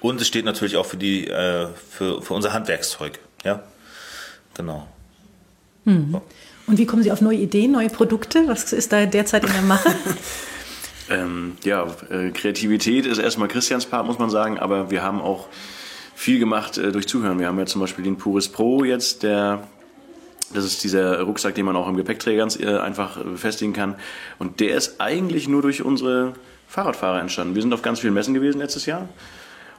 [0.00, 3.20] Und es steht natürlich auch für die, äh, für, für unser Handwerkszeug.
[3.44, 3.62] Ja,
[4.54, 4.88] genau.
[5.84, 6.08] Hm.
[6.10, 6.22] So.
[6.66, 8.48] Und wie kommen Sie auf neue Ideen, neue Produkte?
[8.48, 9.94] Was ist da derzeit in der Mache?
[11.08, 15.46] Ähm, ja, äh, Kreativität ist erstmal Christians Part, muss man sagen, aber wir haben auch
[16.14, 17.38] viel gemacht äh, durch Zuhören.
[17.38, 19.66] Wir haben ja zum Beispiel den Puris Pro jetzt, der
[20.54, 23.96] das ist dieser Rucksack, den man auch im Gepäckträger ganz äh, einfach befestigen kann.
[24.38, 26.34] Und der ist eigentlich nur durch unsere
[26.68, 27.54] Fahrradfahrer entstanden.
[27.54, 29.08] Wir sind auf ganz vielen Messen gewesen letztes Jahr.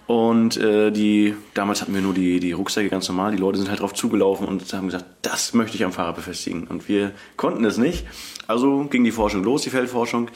[0.07, 3.31] Und äh, die, damals hatten wir nur die, die Rucksäcke ganz normal.
[3.31, 6.65] Die Leute sind halt drauf zugelaufen und haben gesagt, das möchte ich am Fahrrad befestigen.
[6.65, 8.05] Und wir konnten es nicht.
[8.47, 10.29] Also ging die Forschung los, die Feldforschung.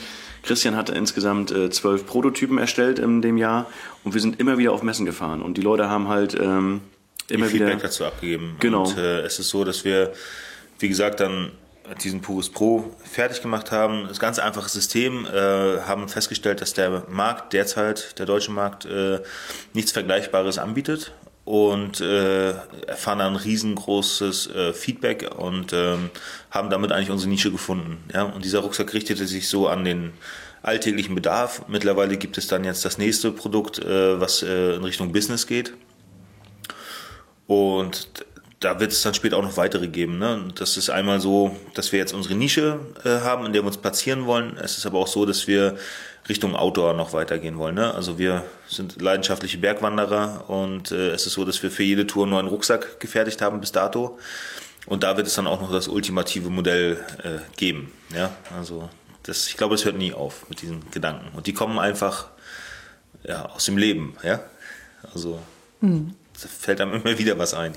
[0.44, 3.68] Christian hatte insgesamt äh, zwölf Prototypen erstellt in dem Jahr
[4.04, 6.82] und wir sind immer wieder auf Messen gefahren und die Leute haben halt ähm,
[7.30, 8.56] immer die wieder Feedback dazu abgegeben.
[8.60, 8.88] Genau.
[8.88, 10.12] Und äh, es ist so, dass wir,
[10.80, 11.52] wie gesagt, dann
[12.04, 14.08] diesen Purus Pro fertig gemacht haben.
[14.08, 19.20] Das ganz einfache System, äh, haben festgestellt, dass der Markt derzeit, der deutsche Markt, äh,
[19.74, 21.14] nichts Vergleichbares anbietet
[21.46, 22.52] und äh,
[22.88, 26.10] erfahren dann riesengroßes äh, Feedback und ähm,
[26.52, 28.04] haben damit eigentlich unsere Nische gefunden.
[28.14, 28.24] Ja?
[28.24, 30.14] Und dieser Rucksack richtete sich so an den
[30.62, 31.64] alltäglichen Bedarf.
[31.68, 35.74] Mittlerweile gibt es dann jetzt das nächste Produkt, äh, was äh, in Richtung Business geht.
[37.48, 38.26] Und
[38.62, 40.20] da wird es dann später auch noch weitere geben.
[40.20, 40.50] Ne?
[40.56, 43.78] Das ist einmal so, dass wir jetzt unsere Nische äh, haben, in der wir uns
[43.78, 44.56] platzieren wollen.
[44.58, 45.78] Es ist aber auch so, dass wir
[46.30, 47.74] Richtung Outdoor noch weitergehen wollen.
[47.76, 47.92] Ne?
[47.92, 52.28] Also wir sind leidenschaftliche Bergwanderer und äh, es ist so, dass wir für jede Tour
[52.28, 54.20] einen Rucksack gefertigt haben bis dato.
[54.86, 57.92] Und da wird es dann auch noch das ultimative Modell äh, geben.
[58.16, 58.32] Ja?
[58.56, 58.90] Also
[59.24, 61.36] das, ich glaube, es hört nie auf mit diesen Gedanken.
[61.36, 62.28] Und die kommen einfach
[63.24, 64.16] ja, aus dem Leben.
[64.22, 64.40] Ja?
[65.14, 65.40] Also
[65.80, 66.14] mhm.
[66.42, 67.74] Da fällt einem immer wieder was ein.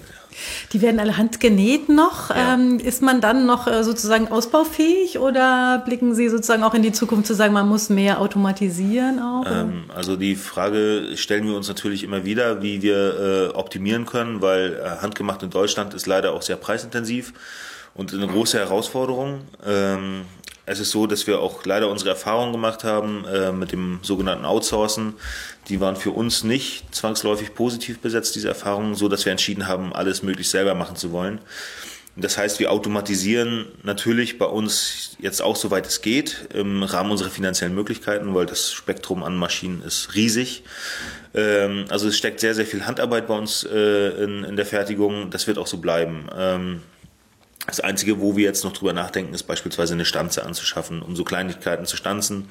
[0.72, 2.30] Die werden alle handgenäht noch.
[2.30, 2.54] Ja.
[2.54, 6.92] Ähm, ist man dann noch äh, sozusagen ausbaufähig oder blicken Sie sozusagen auch in die
[6.92, 9.44] Zukunft zu sagen, man muss mehr automatisieren auch?
[9.46, 14.40] Ähm, also die Frage stellen wir uns natürlich immer wieder, wie wir äh, optimieren können,
[14.40, 17.32] weil äh, handgemacht in Deutschland ist leider auch sehr preisintensiv
[17.94, 19.42] und eine große Herausforderung.
[19.64, 20.22] Ähm,
[20.66, 24.44] es ist so, dass wir auch leider unsere Erfahrungen gemacht haben äh, mit dem sogenannten
[24.44, 25.14] Outsourcen.
[25.68, 29.92] Die waren für uns nicht zwangsläufig positiv besetzt, diese Erfahrungen, so dass wir entschieden haben,
[29.92, 31.40] alles möglichst selber machen zu wollen.
[32.16, 37.30] Das heißt, wir automatisieren natürlich bei uns jetzt auch soweit es geht im Rahmen unserer
[37.30, 40.62] finanziellen Möglichkeiten, weil das Spektrum an Maschinen ist riesig.
[41.34, 45.30] Ähm, also es steckt sehr, sehr viel Handarbeit bei uns äh, in, in der Fertigung.
[45.30, 46.28] Das wird auch so bleiben.
[46.36, 46.82] Ähm,
[47.66, 51.24] das Einzige, wo wir jetzt noch drüber nachdenken, ist beispielsweise eine Stanze anzuschaffen, um so
[51.24, 52.48] Kleinigkeiten zu stanzen,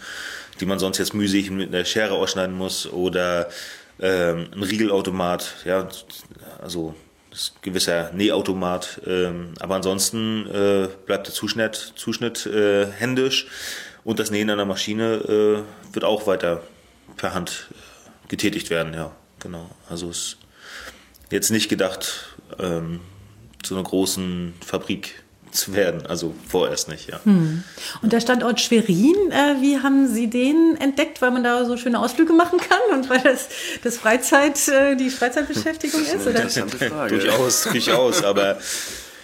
[0.60, 3.50] die man sonst jetzt mühselig mit einer Schere ausschneiden muss oder
[4.00, 5.88] ähm, ein Riegelautomat, ja,
[6.62, 6.96] also
[7.62, 9.02] gewisser Nähautomat.
[9.06, 13.48] Ähm, aber ansonsten äh, bleibt der Zuschnitt, Zuschnitt äh, händisch
[14.04, 16.64] und das Nähen an der Maschine äh, wird auch weiter
[17.18, 19.70] per Hand äh, getätigt werden, ja, genau.
[19.90, 20.38] Also ist
[21.30, 23.00] jetzt nicht gedacht, ähm,
[23.64, 26.06] zu einer großen Fabrik zu werden.
[26.06, 27.20] Also vorerst nicht, ja.
[27.24, 27.64] Hm.
[28.02, 32.00] Und der Standort Schwerin, äh, wie haben Sie den entdeckt, weil man da so schöne
[32.00, 33.50] Ausflüge machen kann und weil das,
[33.84, 36.28] das Freizeit, äh, die Freizeitbeschäftigung ist?
[36.28, 36.42] Oder?
[36.42, 37.18] Interessante Frage.
[37.18, 38.58] durchaus, durchaus, aber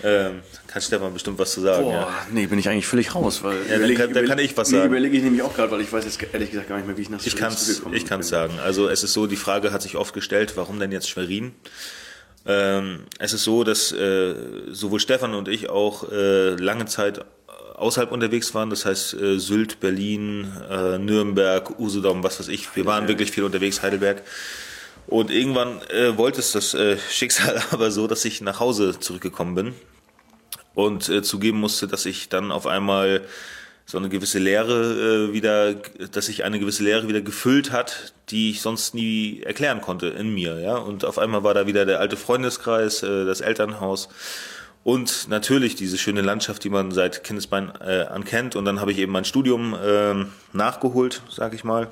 [0.03, 1.83] ähm, kann Stefan bestimmt was zu sagen.
[1.83, 2.27] Boah, ja.
[2.31, 3.43] nee, bin ich eigentlich völlig raus.
[3.43, 4.83] Weil ja, dann, kann, dann kann ich was sagen.
[4.83, 6.95] Nee, überlege ich nämlich auch gerade, weil ich weiß jetzt ehrlich gesagt gar nicht mehr,
[6.95, 8.59] wie ich nach Schwerin Ich kann es sagen.
[8.59, 11.53] Also es ist so, die Frage hat sich oft gestellt, warum denn jetzt Schwerin?
[12.49, 14.33] Ähm, es ist so, dass äh,
[14.71, 17.23] sowohl Stefan und ich auch äh, lange Zeit
[17.75, 22.75] außerhalb unterwegs waren, das heißt äh, Sylt, Berlin, äh, Nürnberg, Usedom, was weiß ich.
[22.75, 24.23] Wir waren wirklich viel unterwegs, Heidelberg.
[25.05, 29.53] Und irgendwann äh, wollte es das äh, Schicksal aber so, dass ich nach Hause zurückgekommen
[29.53, 29.73] bin
[30.73, 33.21] und äh, zugeben musste, dass ich dann auf einmal
[33.89, 38.51] so eine gewisse Leere äh, wieder, dass sich eine gewisse Leere wieder gefüllt hat, die
[38.51, 40.77] ich sonst nie erklären konnte in mir, ja.
[40.77, 44.07] Und auf einmal war da wieder der alte Freundeskreis, äh, das Elternhaus
[44.83, 48.55] und natürlich diese schöne Landschaft, die man seit Kindesbein äh, an kennt.
[48.55, 50.23] Und dann habe ich eben mein Studium äh,
[50.53, 51.89] nachgeholt, sag ich mal.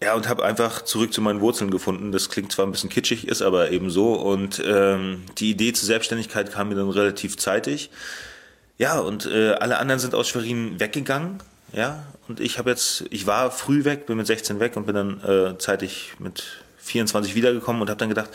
[0.00, 2.12] ja, und habe einfach zurück zu meinen Wurzeln gefunden.
[2.12, 4.12] Das klingt zwar ein bisschen kitschig, ist aber eben so.
[4.14, 7.90] Und ähm, die Idee zur Selbstständigkeit kam mir dann relativ zeitig.
[8.78, 11.38] Ja, und äh, alle anderen sind aus Schwerin weggegangen.
[11.72, 14.94] Ja, und ich habe jetzt, ich war früh weg, bin mit 16 weg und bin
[14.94, 16.44] dann äh, zeitig mit
[16.78, 18.30] 24 wiedergekommen und habe dann gedacht,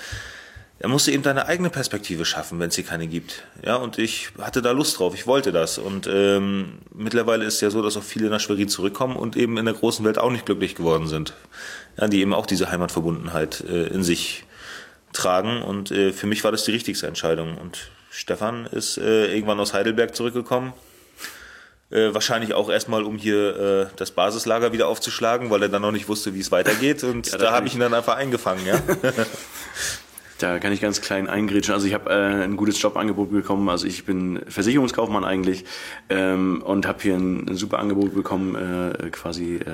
[0.79, 3.43] er musste eben deine eigene Perspektive schaffen, wenn es hier keine gibt.
[3.63, 5.77] Ja, und ich hatte da Lust drauf, ich wollte das.
[5.77, 9.57] Und ähm, mittlerweile ist es ja so, dass auch viele nach Schwerin zurückkommen und eben
[9.57, 11.33] in der großen Welt auch nicht glücklich geworden sind.
[11.97, 14.43] Ja, die eben auch diese Heimatverbundenheit äh, in sich
[15.13, 15.61] tragen.
[15.61, 17.57] Und äh, für mich war das die richtigste Entscheidung.
[17.57, 20.73] Und Stefan ist äh, irgendwann aus Heidelberg zurückgekommen.
[21.89, 25.91] Äh, wahrscheinlich auch erstmal, um hier äh, das Basislager wieder aufzuschlagen, weil er dann noch
[25.91, 27.03] nicht wusste, wie es weitergeht.
[27.03, 28.79] Und ja, da habe ich ihn dann einfach eingefangen, ja.
[30.39, 31.73] Da kann ich ganz klein eingrätschen.
[31.73, 33.69] Also ich habe äh, ein gutes Jobangebot bekommen.
[33.69, 35.63] Also ich bin Versicherungskaufmann eigentlich
[36.09, 39.69] ähm, und habe hier ein, ein, super Angebot bekommen, äh, quasi äh,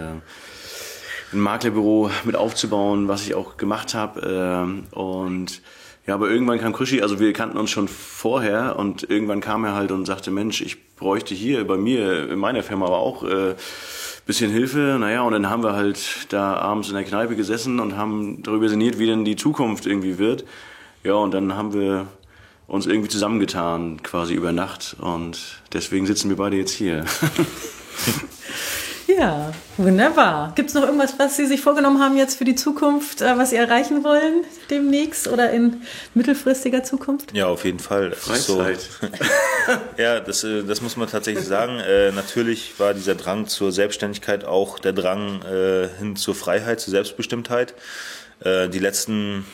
[1.34, 4.84] ein Maklerbüro mit aufzubauen, was ich auch gemacht habe.
[4.94, 5.62] Äh, und
[6.10, 9.76] ja, aber irgendwann kam Krischi, also wir kannten uns schon vorher und irgendwann kam er
[9.76, 13.54] halt und sagte, Mensch, ich bräuchte hier bei mir, in meiner Firma aber auch äh,
[14.26, 14.98] bisschen Hilfe.
[15.00, 18.70] Naja, und dann haben wir halt da abends in der Kneipe gesessen und haben darüber
[18.70, 20.46] sinniert, wie denn die Zukunft irgendwie wird.
[21.04, 22.08] Ja, und dann haben wir
[22.66, 24.96] uns irgendwie zusammengetan, quasi über Nacht.
[25.00, 27.06] Und deswegen sitzen wir beide jetzt hier.
[29.18, 30.54] Ja, wunderbar.
[30.56, 33.50] Gibt es noch irgendwas, was Sie sich vorgenommen haben jetzt für die Zukunft, äh, was
[33.50, 35.82] Sie erreichen wollen demnächst oder in
[36.14, 37.34] mittelfristiger Zukunft?
[37.34, 38.12] Ja, auf jeden Fall.
[38.12, 38.82] Freizeit.
[38.82, 39.08] So,
[39.98, 41.80] ja, das, äh, das muss man tatsächlich sagen.
[41.80, 46.92] Äh, natürlich war dieser Drang zur Selbstständigkeit auch der Drang äh, hin zur Freiheit, zur
[46.92, 47.74] Selbstbestimmtheit.
[48.42, 49.46] Äh, die letzten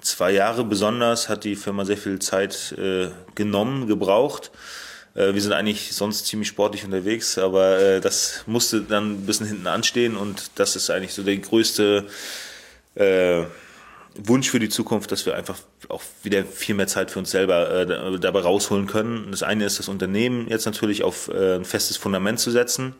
[0.00, 4.50] zwei Jahre besonders hat die Firma sehr viel Zeit äh, genommen, gebraucht
[5.18, 9.66] wir sind eigentlich sonst ziemlich sportlich unterwegs, aber äh, das musste dann ein bisschen hinten
[9.66, 12.06] anstehen und das ist eigentlich so der größte
[12.94, 13.42] äh,
[14.16, 17.70] Wunsch für die Zukunft, dass wir einfach auch wieder viel mehr Zeit für uns selber
[17.70, 19.28] äh, dabei rausholen können.
[19.30, 22.94] Das eine ist das Unternehmen jetzt natürlich auf äh, ein festes Fundament zu setzen.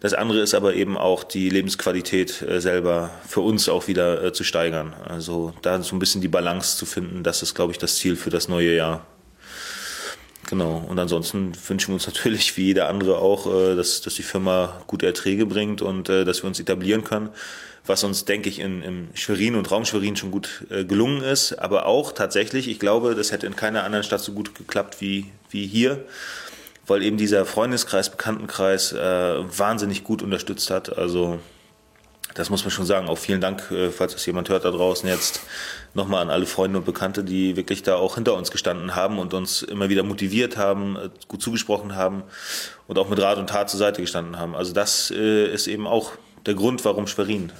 [0.00, 4.32] Das andere ist aber eben auch die Lebensqualität äh, selber für uns auch wieder äh,
[4.32, 4.94] zu steigern.
[5.06, 8.16] Also da so ein bisschen die Balance zu finden, das ist, glaube ich, das Ziel
[8.16, 9.04] für das neue Jahr.
[10.48, 10.82] Genau.
[10.88, 14.80] Und ansonsten wünschen wir uns natürlich, wie jeder andere auch, äh, dass, dass die Firma
[14.86, 17.28] gute Erträge bringt und äh, dass wir uns etablieren können.
[17.84, 21.52] Was uns, denke ich, in, in Schwerin und Raum Schwerin schon gut äh, gelungen ist.
[21.52, 25.26] Aber auch tatsächlich, ich glaube, das hätte in keiner anderen Stadt so gut geklappt wie,
[25.50, 26.04] wie hier,
[26.86, 28.98] weil eben dieser Freundeskreis, Bekanntenkreis äh,
[29.58, 30.96] wahnsinnig gut unterstützt hat.
[30.96, 31.40] Also
[32.34, 33.08] das muss man schon sagen.
[33.08, 35.40] Auch vielen Dank, falls das jemand hört da draußen jetzt,
[35.94, 39.34] nochmal an alle Freunde und Bekannte, die wirklich da auch hinter uns gestanden haben und
[39.34, 42.22] uns immer wieder motiviert haben, äh, gut zugesprochen haben
[42.86, 44.54] und auch mit Rat und Tat zur Seite gestanden haben.
[44.54, 46.12] Also das äh, ist eben auch
[46.46, 47.52] der Grund, warum Schwerin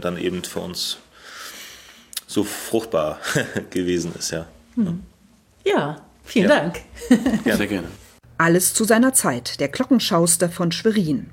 [0.00, 0.98] dann eben für uns
[2.26, 3.20] so fruchtbar
[3.70, 4.46] gewesen ist, ja.
[4.74, 5.02] Hm.
[5.64, 6.56] Ja, vielen ja.
[6.60, 6.80] Dank.
[7.44, 7.88] Ja, sehr gerne.
[8.38, 11.30] Alles zu seiner Zeit, der Glockenschauster von Schwerin.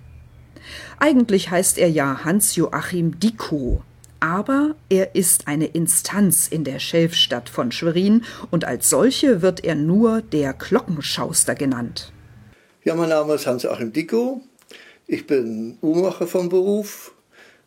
[1.00, 3.82] Eigentlich heißt er ja Hans-Joachim Dickow,
[4.24, 9.76] aber er ist eine Instanz in der Schelfstadt von Schwerin und als solche wird er
[9.76, 12.14] nur der Glockenschauster genannt.
[12.86, 14.40] Ja, mein Name ist Hans-Joachim Dickow.
[15.08, 17.14] Ich bin Uhrmacher vom Beruf.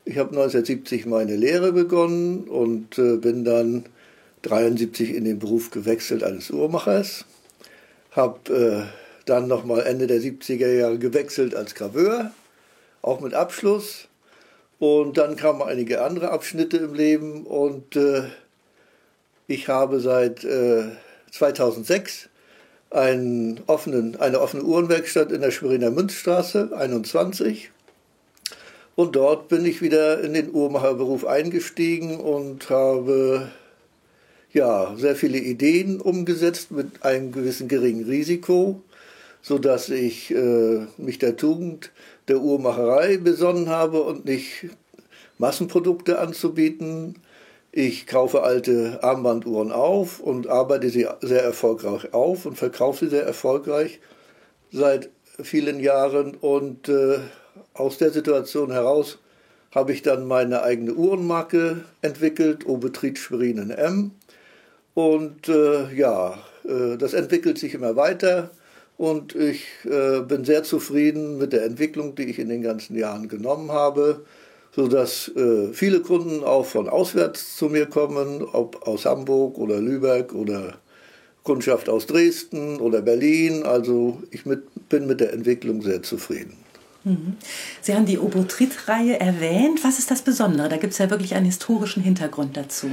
[0.07, 3.85] Ich habe 1970 meine Lehre begonnen und äh, bin dann
[4.45, 7.27] 1973 in den Beruf gewechselt eines Uhrmachers.
[8.13, 12.31] Habe äh, dann nochmal Ende der 70er Jahre gewechselt als Graveur
[13.03, 14.09] auch mit Abschluss.
[14.79, 18.25] Und dann kamen einige andere Abschnitte im Leben und äh,
[19.47, 20.85] ich habe seit äh,
[21.31, 22.29] 2006
[22.91, 27.71] einen offenen, eine offene Uhrenwerkstatt in der Schweriner Münzstraße 21.
[28.97, 33.51] Und dort bin ich wieder in den Uhrmacherberuf eingestiegen und habe
[34.53, 38.81] ja, sehr viele Ideen umgesetzt mit einem gewissen geringen Risiko,
[39.43, 41.91] sodass ich äh, mich der Tugend
[42.29, 44.67] der Uhrmacherei besonnen habe und nicht
[45.39, 47.17] Massenprodukte anzubieten.
[47.73, 53.27] Ich kaufe alte Armbanduhren auf und arbeite sie sehr erfolgreich auf und verkaufe sie sehr
[53.27, 54.01] erfolgreich
[54.73, 55.11] seit
[55.43, 56.35] vielen Jahren.
[56.35, 57.19] Und äh,
[57.75, 59.19] aus der Situation heraus
[59.75, 64.13] habe ich dann meine eigene Uhrenmarke entwickelt, Obetrit Schwerin M.
[64.95, 68.51] Und äh, ja, äh, das entwickelt sich immer weiter.
[68.97, 73.29] Und ich äh, bin sehr zufrieden mit der Entwicklung, die ich in den ganzen Jahren
[73.29, 74.25] genommen habe,
[74.75, 80.33] sodass äh, viele Kunden auch von auswärts zu mir kommen, ob aus Hamburg oder Lübeck
[80.33, 80.79] oder
[81.43, 83.65] Kundschaft aus Dresden oder Berlin.
[83.65, 86.57] Also ich mit, bin mit der Entwicklung sehr zufrieden.
[87.05, 87.37] Mhm.
[87.83, 89.85] Sie haben die Obotrit-Reihe erwähnt.
[89.85, 90.69] Was ist das Besondere?
[90.69, 92.91] Da gibt es ja wirklich einen historischen Hintergrund dazu.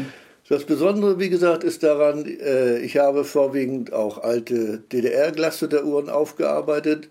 [0.49, 7.08] Das Besondere, wie gesagt, ist daran, äh, ich habe vorwiegend auch alte DDR-Glasfitteruhren aufgearbeitet,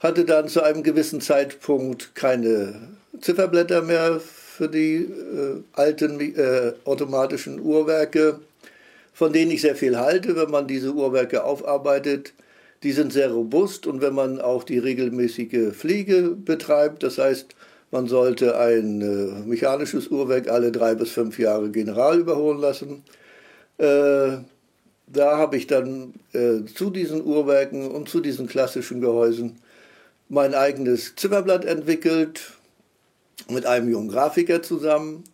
[0.00, 2.74] hatte dann zu einem gewissen Zeitpunkt keine
[3.20, 8.40] Zifferblätter mehr für die äh, alten äh, automatischen Uhrwerke,
[9.14, 12.34] von denen ich sehr viel halte, wenn man diese Uhrwerke aufarbeitet.
[12.82, 17.56] Die sind sehr robust und wenn man auch die regelmäßige Pflege betreibt, das heißt,
[17.90, 23.02] man sollte ein äh, mechanisches Uhrwerk alle drei bis fünf Jahre general überholen lassen.
[23.78, 24.38] Äh,
[25.06, 29.56] da habe ich dann äh, zu diesen Uhrwerken und zu diesen klassischen Gehäusen
[30.28, 32.52] mein eigenes Zimmerblatt entwickelt
[33.48, 35.24] mit einem jungen Grafiker zusammen.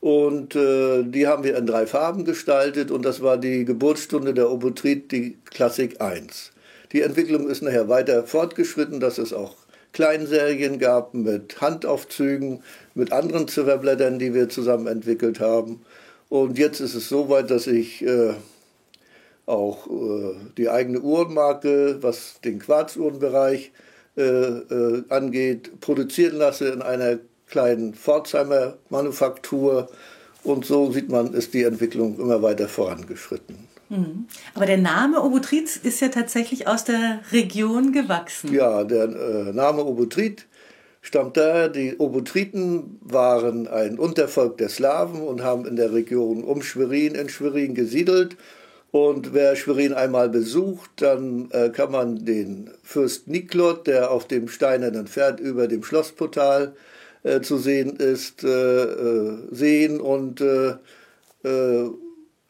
[0.00, 4.50] Und äh, die haben wir in drei Farben gestaltet und das war die Geburtsstunde der
[4.50, 6.52] Obotrit, die Klassik 1.
[6.92, 9.56] Die Entwicklung ist nachher weiter fortgeschritten, dass es auch
[9.98, 12.62] Kleinserien gab mit Handaufzügen,
[12.94, 15.80] mit anderen Zifferblättern, die wir zusammen entwickelt haben.
[16.28, 18.34] Und jetzt ist es so weit, dass ich äh,
[19.46, 23.72] auch äh, die eigene Uhrenmarke, was den Quarzuhrenbereich
[24.16, 29.88] äh, äh, angeht, produzieren lasse in einer kleinen Pforzheimer Manufaktur.
[30.44, 33.67] Und so sieht man, ist die Entwicklung immer weiter vorangeschritten.
[33.88, 34.26] Mhm.
[34.54, 38.52] Aber der Name Obutrit ist ja tatsächlich aus der Region gewachsen.
[38.52, 40.46] Ja, der äh, Name Obutrit
[41.00, 46.62] stammt daher, die Obutriten waren ein Untervolk der Slawen und haben in der Region um
[46.62, 48.36] Schwerin in Schwerin gesiedelt.
[48.90, 54.48] Und wer Schwerin einmal besucht, dann äh, kann man den Fürst Niklot, der auf dem
[54.48, 56.74] steinernen Pferd über dem Schlossportal
[57.22, 60.42] äh, zu sehen ist, sehen und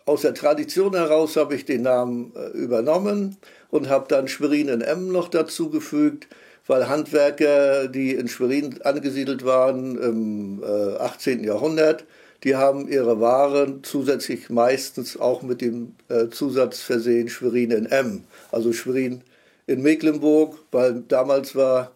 [0.09, 3.37] aus der Tradition heraus habe ich den Namen äh, übernommen
[3.71, 6.29] und habe dann Schwerin in Emmen noch dazugefügt,
[6.67, 11.45] weil Handwerker, die in Schwerin angesiedelt waren im äh, 18.
[11.45, 12.07] Jahrhundert,
[12.43, 18.25] die haben ihre Waren zusätzlich meistens auch mit dem äh, Zusatz versehen Schwerin in Emmen,
[18.51, 19.21] also Schwerin
[19.67, 21.93] in Mecklenburg, weil damals war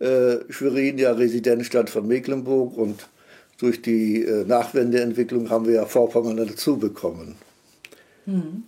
[0.00, 3.06] äh, Schwerin ja Residenzstadt von Mecklenburg und
[3.58, 7.36] durch die äh, Nachwendeentwicklung haben wir ja Vorpommern dazu bekommen.
[8.24, 8.62] Hm.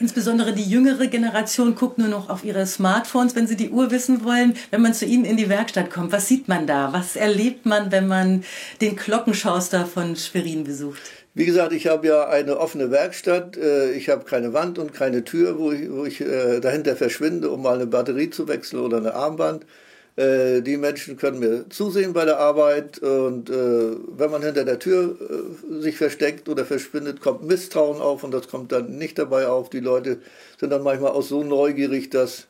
[0.00, 4.24] Insbesondere die jüngere Generation guckt nur noch auf ihre Smartphones, wenn sie die Uhr wissen
[4.24, 4.54] wollen.
[4.70, 6.92] Wenn man zu ihnen in die Werkstatt kommt, was sieht man da?
[6.92, 8.44] Was erlebt man, wenn man
[8.80, 11.02] den Glockenschauster von Schwerin besucht?
[11.34, 13.56] Wie gesagt, ich habe ja eine offene Werkstatt.
[13.58, 17.50] Äh, ich habe keine Wand und keine Tür, wo ich, wo ich äh, dahinter verschwinde,
[17.50, 19.66] um mal eine Batterie zu wechseln oder eine Armband.
[20.16, 24.78] Äh, die Menschen können mir zusehen bei der Arbeit und äh, wenn man hinter der
[24.78, 29.48] Tür äh, sich versteckt oder verschwindet, kommt Misstrauen auf und das kommt dann nicht dabei
[29.48, 29.70] auf.
[29.70, 30.18] Die Leute
[30.60, 32.46] sind dann manchmal auch so neugierig, dass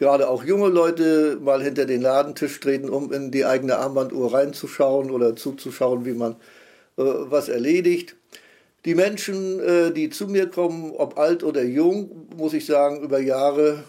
[0.00, 5.12] gerade auch junge Leute mal hinter den Ladentisch treten, um in die eigene Armbanduhr reinzuschauen
[5.12, 6.32] oder zuzuschauen, wie man
[6.96, 8.16] äh, was erledigt.
[8.84, 13.20] Die Menschen, äh, die zu mir kommen, ob alt oder jung, muss ich sagen, über
[13.20, 13.84] Jahre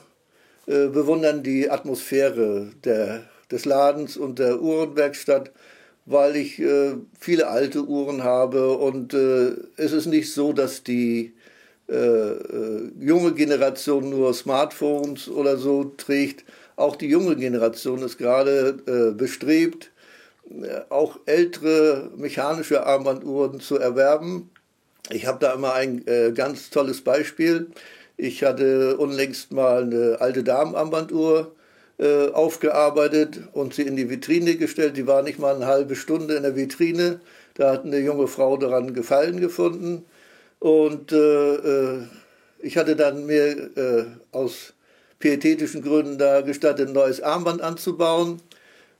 [0.67, 5.51] äh, bewundern die Atmosphäre der, des Ladens und der Uhrenwerkstatt,
[6.05, 11.33] weil ich äh, viele alte Uhren habe und äh, es ist nicht so, dass die
[11.87, 16.45] äh, äh, junge Generation nur Smartphones oder so trägt.
[16.77, 19.91] Auch die junge Generation ist gerade bestrebt,
[20.89, 24.49] auch ältere mechanische Armbanduhren zu erwerben.
[25.09, 26.03] Ich habe da immer ein
[26.35, 27.67] ganz tolles Beispiel.
[28.17, 31.53] Ich hatte unlängst mal eine alte Damenarmbanduhr
[31.97, 34.97] äh, aufgearbeitet und sie in die Vitrine gestellt.
[34.97, 37.19] Die war nicht mal eine halbe Stunde in der Vitrine.
[37.55, 40.05] Da hat eine junge Frau daran Gefallen gefunden.
[40.59, 42.03] Und äh, äh,
[42.59, 44.73] ich hatte dann mir äh, aus
[45.19, 48.41] pietätischen Gründen da gestattet, ein neues Armband anzubauen.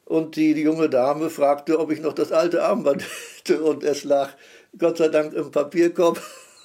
[0.06, 3.04] Und die, die junge Dame fragte, ob ich noch das alte Armband
[3.38, 3.62] hätte.
[3.62, 4.30] Und es lag
[4.78, 6.22] Gott sei Dank im Papierkorb.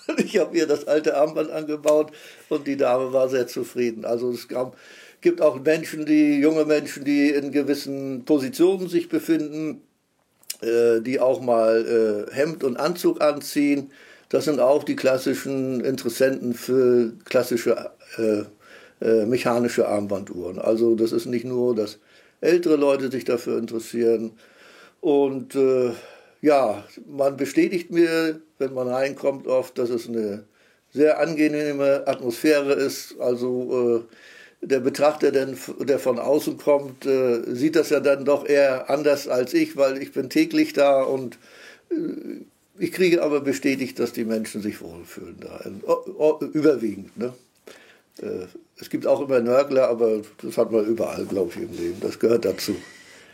[0.19, 2.13] Ich habe ihr das alte Armband angebaut
[2.49, 4.05] und die Dame war sehr zufrieden.
[4.05, 4.77] Also es gab,
[5.21, 9.83] gibt auch Menschen, die junge Menschen, die in gewissen Positionen sich befinden,
[10.61, 13.91] äh, die auch mal äh, Hemd und Anzug anziehen.
[14.29, 18.45] Das sind auch die klassischen Interessenten für klassische äh,
[19.05, 20.59] äh mechanische Armbanduhren.
[20.59, 21.99] Also das ist nicht nur, dass
[22.41, 24.33] ältere Leute sich dafür interessieren.
[25.01, 25.93] Und äh,
[26.43, 30.45] ja, man bestätigt mir, wenn man reinkommt, oft, dass es eine
[30.93, 33.17] sehr angenehme Atmosphäre ist.
[33.19, 34.05] Also
[34.63, 35.49] äh, der Betrachter, der,
[35.81, 40.03] der von außen kommt, äh, sieht das ja dann doch eher anders als ich, weil
[40.03, 41.39] ich bin täglich da und
[41.91, 42.45] äh,
[42.79, 45.63] ich kriege aber bestätigt, dass die Menschen sich wohlfühlen da.
[46.53, 47.17] Überwiegend.
[47.17, 47.35] Ne?
[48.23, 48.47] Äh,
[48.79, 52.01] es gibt auch immer Nörgler, aber das hat man überall, glaube ich, im Leben.
[52.01, 52.75] Das gehört dazu.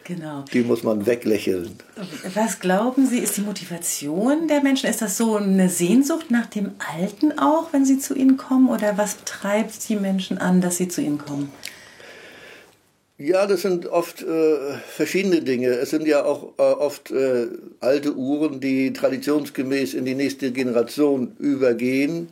[0.06, 0.44] Genau.
[0.52, 1.70] Die muss man weglächeln.
[2.32, 4.88] Was glauben Sie, ist die Motivation der Menschen?
[4.88, 8.68] Ist das so eine Sehnsucht nach dem Alten auch, wenn sie zu Ihnen kommen?
[8.68, 11.50] Oder was treibt die Menschen an, dass sie zu Ihnen kommen?
[13.18, 15.70] Ja, das sind oft äh, verschiedene Dinge.
[15.70, 17.48] Es sind ja auch äh, oft äh,
[17.80, 22.28] alte Uhren, die traditionsgemäß in die nächste Generation übergehen,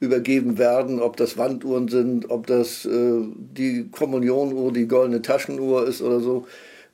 [0.00, 6.02] übergeben werden, ob das Wanduhren sind, ob das äh, die Kommunionuhr, die goldene Taschenuhr ist
[6.02, 6.46] oder so.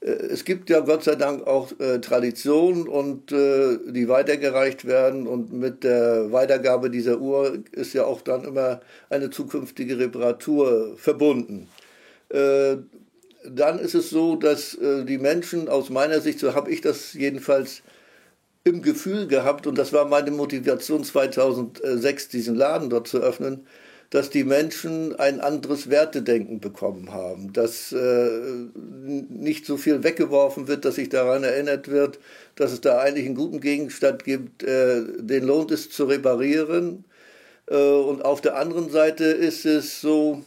[0.09, 5.27] Äh, es gibt ja Gott sei Dank auch äh, Traditionen und äh, die weitergereicht werden
[5.27, 8.81] und mit der Weitergabe dieser Uhr ist ja auch dann immer
[9.11, 11.69] eine zukünftige Reparatur verbunden.
[12.31, 12.79] Äh,
[13.45, 17.15] dann ist es so, dass äh, die Menschen aus meiner Sicht, so habe ich das
[17.15, 17.83] jedenfalls
[18.65, 23.67] im Gefühl gehabt, und das war meine Motivation 2006, diesen Laden dort zu öffnen,
[24.11, 28.31] dass die Menschen ein anderes Wertedenken bekommen haben, dass äh,
[29.29, 32.19] nicht so viel weggeworfen wird, dass sich daran erinnert wird,
[32.57, 37.05] dass es da eigentlich einen guten Gegenstand gibt, äh, den lohnt es zu reparieren.
[37.67, 40.43] Äh, und auf der anderen Seite ist es so,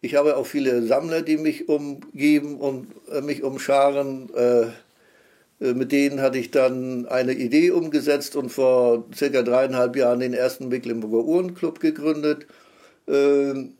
[0.00, 4.32] ich habe auch viele Sammler, die mich umgeben und äh, mich umscharen.
[4.34, 4.66] Äh,
[5.60, 10.68] mit denen hatte ich dann eine Idee umgesetzt und vor circa dreieinhalb Jahren den ersten
[10.68, 12.46] Mecklenburger Uhrenclub gegründet.
[13.08, 13.74] Ähm,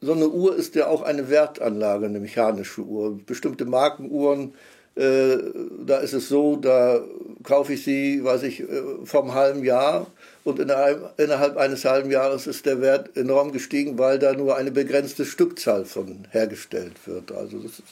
[0.00, 3.18] so eine Uhr ist ja auch eine Wertanlage, eine mechanische Uhr.
[3.24, 4.54] Bestimmte Markenuhren,
[4.94, 5.38] äh,
[5.86, 7.02] da ist es so, da
[7.42, 8.64] kaufe ich sie, weiß ich,
[9.04, 10.06] vom halben Jahr
[10.44, 15.24] und innerhalb, eines halben Jahres ist der Wert enorm gestiegen, weil da nur eine begrenzte
[15.24, 17.32] Stückzahl von hergestellt wird.
[17.32, 17.82] Also es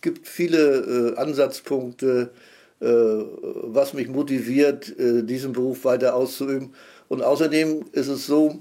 [0.00, 6.74] gibt viele äh, Ansatzpunkte, äh, was mich motiviert, äh, diesen Beruf weiter auszuüben.
[7.08, 8.58] Und außerdem ist es so,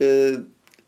[0.00, 0.38] äh,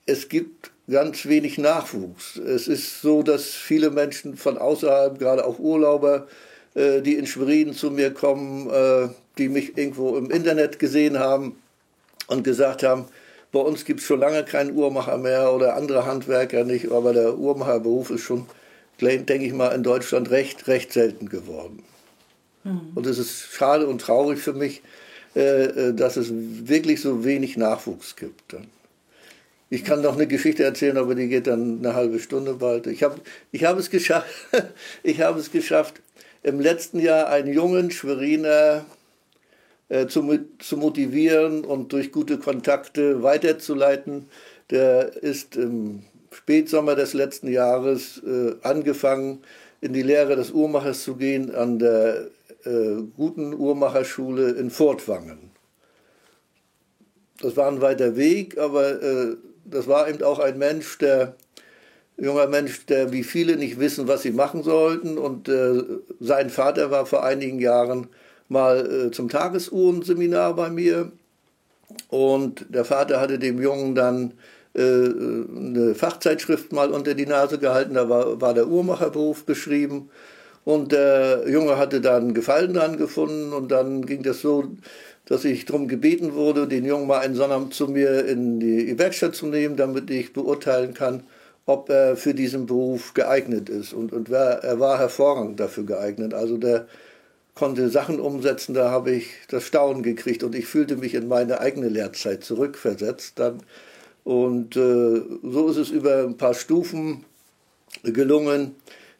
[0.06, 2.36] es gibt ganz wenig Nachwuchs.
[2.36, 6.26] Es ist so, dass viele Menschen von außerhalb, gerade auch Urlauber,
[6.74, 9.08] äh, die in Schwerin zu mir kommen, äh,
[9.38, 11.56] die mich irgendwo im Internet gesehen haben,
[12.26, 13.06] und gesagt haben,
[13.52, 17.38] bei uns gibt es schon lange keinen Uhrmacher mehr oder andere Handwerker nicht, aber der
[17.38, 18.46] Uhrmacherberuf ist schon,
[19.00, 21.82] denke ich mal, in Deutschland recht, recht selten geworden.
[22.64, 22.92] Mhm.
[22.94, 24.82] Und es ist schade und traurig für mich,
[25.36, 28.56] äh, äh, dass es wirklich so wenig Nachwuchs gibt.
[29.70, 32.86] Ich kann noch eine Geschichte erzählen, aber die geht dann eine halbe Stunde bald.
[32.86, 34.28] Ich habe ich hab es geschafft,
[35.02, 36.00] ich habe es geschafft,
[36.42, 38.84] im letzten Jahr einen jungen Schweriner
[39.88, 44.26] äh, zu, zu motivieren und durch gute Kontakte weiterzuleiten.
[44.70, 49.40] Der ist im Spätsommer des letzten Jahres äh, angefangen,
[49.80, 52.28] in die Lehre des Uhrmachers zu gehen an der
[52.64, 55.50] äh, guten Uhrmacherschule in Fortwangen.
[57.40, 61.36] Das war ein weiter Weg, aber äh, das war eben auch ein Mensch, der
[62.16, 65.18] junger Mensch, der wie viele nicht wissen, was sie machen sollten.
[65.18, 65.82] Und äh,
[66.20, 68.08] sein Vater war vor einigen Jahren
[68.48, 71.12] mal äh, zum Tagesuhrenseminar bei mir
[72.08, 74.34] und der Vater hatte dem Jungen dann
[74.74, 80.10] äh, eine Fachzeitschrift mal unter die Nase gehalten, da war, war der Uhrmacherberuf beschrieben
[80.64, 84.64] und der Junge hatte dann Gefallen dran gefunden und dann ging das so,
[85.26, 89.34] dass ich darum gebeten wurde, den Jungen mal einen Sonnabend zu mir in die Werkstatt
[89.34, 91.22] zu nehmen, damit ich beurteilen kann,
[91.66, 93.92] ob er für diesen Beruf geeignet ist.
[93.92, 96.34] Und, und er war hervorragend dafür geeignet.
[96.34, 96.86] Also der
[97.54, 101.60] konnte Sachen umsetzen, da habe ich das Staunen gekriegt und ich fühlte mich in meine
[101.60, 103.62] eigene Lehrzeit zurückversetzt dann.
[104.24, 107.24] Und äh, so ist es über ein paar Stufen
[108.02, 108.74] gelungen,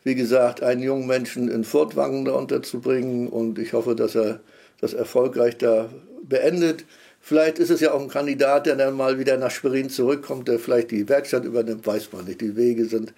[0.04, 4.40] wie gesagt, einen jungen Menschen in Fortwangen da unterzubringen und ich hoffe, dass er
[4.80, 5.88] das erfolgreich da
[6.22, 6.84] beendet.
[7.20, 10.58] Vielleicht ist es ja auch ein Kandidat, der dann mal wieder nach Schwerin zurückkommt, der
[10.58, 12.42] vielleicht die Werkstatt übernimmt, weiß man nicht.
[12.42, 13.14] Die Wege sind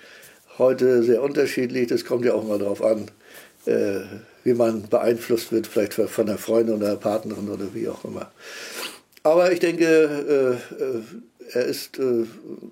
[0.59, 3.11] heute sehr unterschiedlich, das kommt ja auch mal drauf an,
[3.67, 4.01] äh,
[4.45, 8.31] wie man beeinflusst wird, vielleicht von der Freundin oder der Partnerin oder wie auch immer.
[9.25, 11.03] Aber ich denke, äh, äh,
[11.53, 12.25] er ist äh,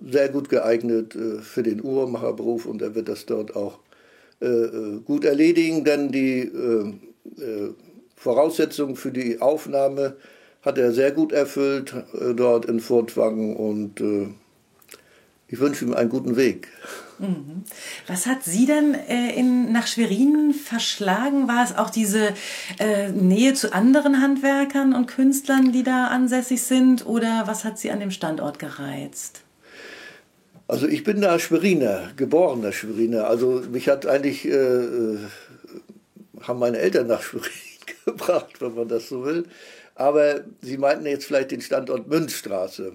[0.09, 3.79] sehr gut geeignet äh, für den Uhrmacherberuf und er wird das dort auch
[5.05, 6.51] gut erledigen, denn die
[8.17, 10.17] Voraussetzungen für die Aufnahme
[10.63, 11.95] hat er sehr gut erfüllt
[12.37, 14.01] dort in Furtwangen und
[15.47, 16.69] ich wünsche ihm einen guten Weg.
[17.19, 17.63] Mhm.
[18.09, 21.47] Was hat Sie denn äh, in, nach Schwerin verschlagen?
[21.47, 22.35] War es auch diese
[22.81, 27.07] äh, Nähe zu anderen Handwerkern und Künstlern, die da ansässig sind?
[27.07, 29.44] Oder was hat Sie an dem Standort gereizt?
[30.67, 33.27] Also ich bin da Schweriner, geborener Schweriner.
[33.29, 35.19] Also mich hat eigentlich, äh, äh
[36.41, 37.51] haben meine Eltern nach Schwerin
[38.05, 39.45] gebracht, wenn man das so will.
[39.95, 42.93] Aber Sie meinten jetzt vielleicht den Standort Münzstraße.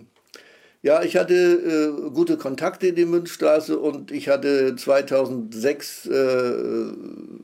[0.82, 6.94] Ja, ich hatte äh, gute Kontakte in die Münzstraße und ich hatte 2006 äh,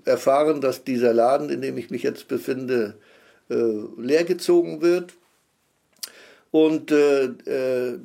[0.05, 2.95] erfahren, dass dieser Laden, in dem ich mich jetzt befinde,
[3.49, 3.55] äh,
[3.97, 5.13] leergezogen wird.
[6.51, 7.97] Und äh,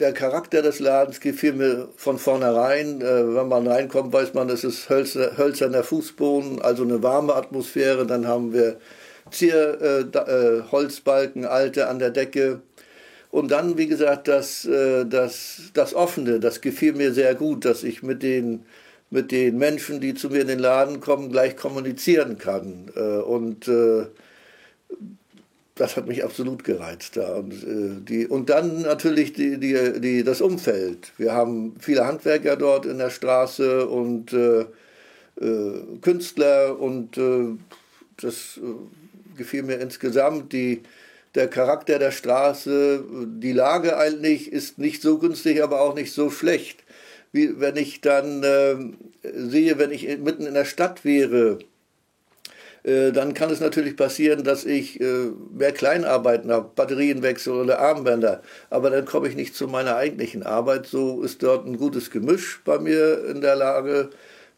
[0.00, 3.00] der Charakter des Ladens gefiel mir von vornherein.
[3.00, 8.06] Äh, wenn man reinkommt, weiß man, es ist hölzer, hölzerner Fußboden, also eine warme Atmosphäre.
[8.06, 8.78] Dann haben wir
[9.30, 12.60] Zierholzbalken, äh, äh, alte an der Decke.
[13.30, 17.84] Und dann, wie gesagt, das, äh, das, das Offene, das gefiel mir sehr gut, dass
[17.84, 18.64] ich mit den,
[19.10, 22.90] mit den Menschen, die zu mir in den Laden kommen, gleich kommunizieren kann.
[22.96, 24.06] Äh, und äh,
[25.80, 27.36] das hat mich absolut gereizt da.
[27.36, 31.12] Und, äh, die, und dann natürlich die, die, die, das Umfeld.
[31.16, 34.66] Wir haben viele Handwerker dort in der Straße und äh,
[35.40, 37.56] äh, Künstler und äh,
[38.20, 40.52] das äh, gefiel mir insgesamt.
[40.52, 40.82] Die,
[41.34, 43.02] der Charakter der Straße,
[43.38, 46.84] die Lage eigentlich ist nicht so günstig, aber auch nicht so schlecht.
[47.32, 48.76] Wie wenn ich dann äh,
[49.22, 51.58] sehe, wenn ich mitten in der Stadt wäre,
[52.82, 58.90] dann kann es natürlich passieren, dass ich äh, mehr Kleinarbeiten habe, Batterienwechsel oder Armbänder, aber
[58.90, 60.86] dann komme ich nicht zu meiner eigentlichen Arbeit.
[60.86, 64.10] So ist dort ein gutes Gemisch bei mir in der Lage.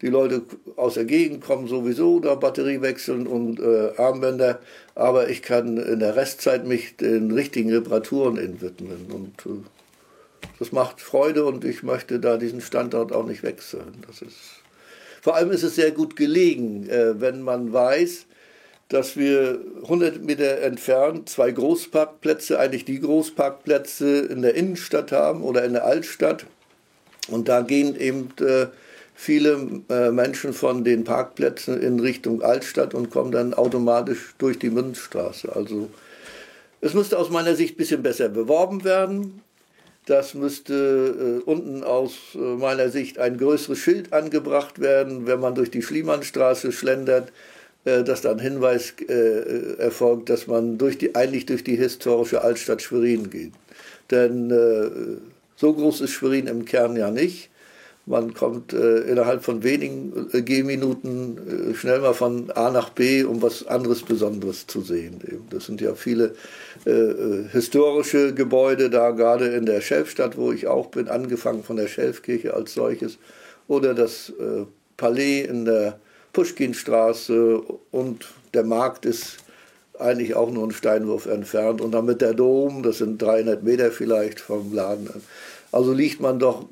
[0.02, 0.42] Die Leute
[0.76, 4.58] aus der Gegend kommen sowieso da Batterie wechseln und äh, Armbänder,
[4.96, 9.64] aber ich kann in der Restzeit mich den richtigen Reparaturen widmen und äh,
[10.58, 14.02] das macht Freude und ich möchte da diesen Standort auch nicht wechseln.
[14.06, 14.61] Das ist
[15.22, 18.26] vor allem ist es sehr gut gelegen, äh, wenn man weiß,
[18.88, 25.64] dass wir 100 Meter entfernt zwei Großparkplätze, eigentlich die Großparkplätze in der Innenstadt haben oder
[25.64, 26.44] in der Altstadt.
[27.28, 28.66] Und da gehen eben äh,
[29.14, 34.70] viele äh, Menschen von den Parkplätzen in Richtung Altstadt und kommen dann automatisch durch die
[34.70, 35.54] Münzstraße.
[35.54, 35.88] Also
[36.80, 39.40] es müsste aus meiner Sicht ein bisschen besser beworben werden.
[40.06, 45.54] Das müsste äh, unten aus äh, meiner Sicht ein größeres Schild angebracht werden, wenn man
[45.54, 47.32] durch die Schliemannsstraße schlendert,
[47.84, 52.82] äh, dass dann Hinweis äh, erfolgt, dass man durch die, eigentlich durch die historische Altstadt
[52.82, 53.52] Schwerin geht.
[54.10, 55.20] Denn äh,
[55.54, 57.51] so groß ist Schwerin im Kern ja nicht.
[58.04, 63.22] Man kommt äh, innerhalb von wenigen äh, Gehminuten äh, schnell mal von A nach B,
[63.22, 65.20] um was anderes Besonderes zu sehen.
[65.50, 66.34] Das sind ja viele
[66.84, 71.76] äh, äh, historische Gebäude da, gerade in der Schelfstadt, wo ich auch bin, angefangen von
[71.76, 73.18] der Schelfkirche als solches,
[73.68, 74.64] oder das äh,
[74.96, 76.00] Palais in der
[76.32, 77.60] Puschkinstraße
[77.92, 79.36] und der Markt ist
[79.98, 81.80] eigentlich auch nur einen Steinwurf entfernt.
[81.80, 85.08] Und dann mit der Dom, das sind 300 Meter vielleicht vom Laden.
[85.70, 86.66] Also liegt man doch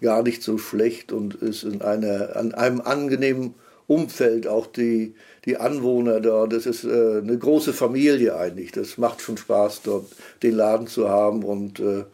[0.00, 3.54] gar nicht so schlecht und ist in einer, an einem angenehmen
[3.86, 6.52] Umfeld, auch die, die Anwohner dort.
[6.52, 8.70] Das ist äh, eine große Familie eigentlich.
[8.70, 10.06] Das macht schon Spaß, dort
[10.42, 11.42] den Laden zu haben.
[11.42, 12.04] Und äh,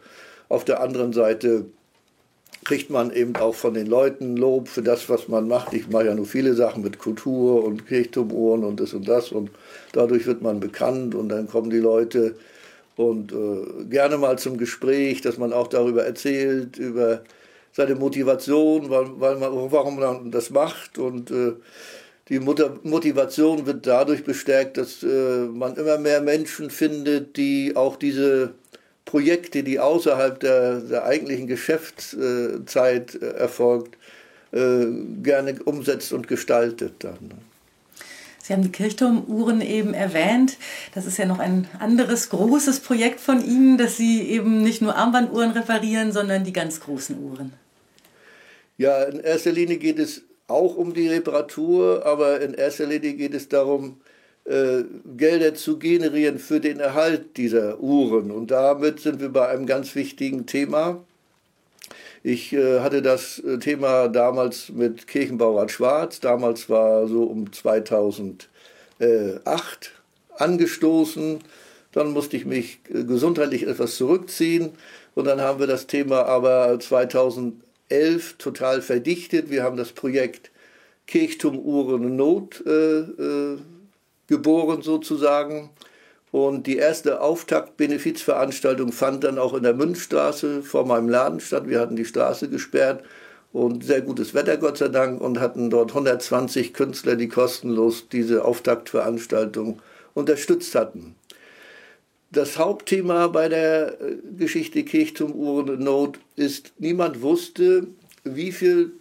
[0.49, 1.65] auf der anderen Seite
[2.63, 5.73] kriegt man eben auch von den Leuten Lob für das, was man macht.
[5.73, 9.31] Ich mache ja nur viele Sachen mit Kultur und Kirchturmuhren und das und das.
[9.31, 9.51] Und
[9.93, 12.35] dadurch wird man bekannt und dann kommen die Leute
[12.95, 17.21] und äh, gerne mal zum Gespräch, dass man auch darüber erzählt, über
[17.77, 20.97] seine Motivation, weil, weil man, warum man das macht.
[20.97, 21.53] Und äh,
[22.27, 28.55] die Motivation wird dadurch bestärkt, dass äh, man immer mehr Menschen findet, die auch diese
[29.05, 33.95] Projekte, die außerhalb der, der eigentlichen Geschäftszeit äh, erfolgt,
[34.53, 34.87] äh,
[35.21, 37.31] gerne umsetzt und gestaltet dann.
[38.41, 40.57] Sie haben die Kirchturmuhren eben erwähnt.
[40.95, 44.95] Das ist ja noch ein anderes großes Projekt von Ihnen, dass Sie eben nicht nur
[44.95, 47.53] Armbanduhren reparieren, sondern die ganz großen Uhren.
[48.77, 53.33] Ja, in erster Linie geht es auch um die Reparatur, aber in erster Linie geht
[53.33, 53.99] es darum,
[54.45, 54.83] äh,
[55.17, 58.31] Gelder zu generieren für den Erhalt dieser Uhren.
[58.31, 61.03] Und damit sind wir bei einem ganz wichtigen Thema.
[62.23, 68.47] Ich äh, hatte das äh, Thema damals mit Kirchenbaurat Schwarz, damals war so um 2008
[70.37, 71.39] angestoßen.
[71.93, 74.71] Dann musste ich mich äh, gesundheitlich etwas zurückziehen
[75.15, 79.49] und dann haben wir das Thema aber 2000 11 total verdichtet.
[79.49, 80.51] Wir haben das Projekt
[81.07, 83.57] Kirchturmuhren Not äh, äh,
[84.27, 85.69] geboren sozusagen.
[86.31, 91.67] Und die erste Auftakt-Benefizveranstaltung fand dann auch in der Münzstraße vor meinem Laden statt.
[91.67, 93.03] Wir hatten die Straße gesperrt
[93.53, 98.43] und sehr gutes Wetter, Gott sei Dank, und hatten dort 120 Künstler, die kostenlos diese
[98.43, 99.81] Auftaktveranstaltung
[100.13, 101.15] unterstützt hatten.
[102.31, 107.87] Das Hauptthema bei der äh, Geschichte Kirchturmuhren ist, niemand wusste,
[108.23, 108.91] wie viele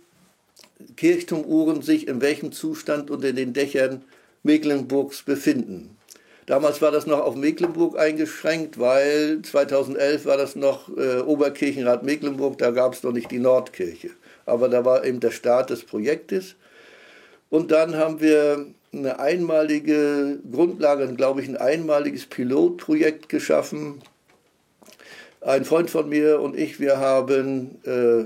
[0.97, 4.05] Kirchturmuhren sich in welchem Zustand unter den Dächern
[4.43, 5.97] Mecklenburgs befinden.
[6.47, 12.59] Damals war das noch auf Mecklenburg eingeschränkt, weil 2011 war das noch äh, Oberkirchenrat Mecklenburg,
[12.59, 14.11] da gab es noch nicht die Nordkirche.
[14.45, 16.55] Aber da war eben der Start des Projektes.
[17.51, 18.67] Und dann haben wir
[18.99, 24.03] eine einmalige Grundlage, glaube ich, ein einmaliges Pilotprojekt geschaffen.
[25.41, 28.25] Ein Freund von mir und ich, wir haben äh,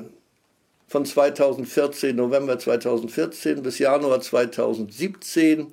[0.88, 5.66] von 2014, November 2014 bis Januar 2017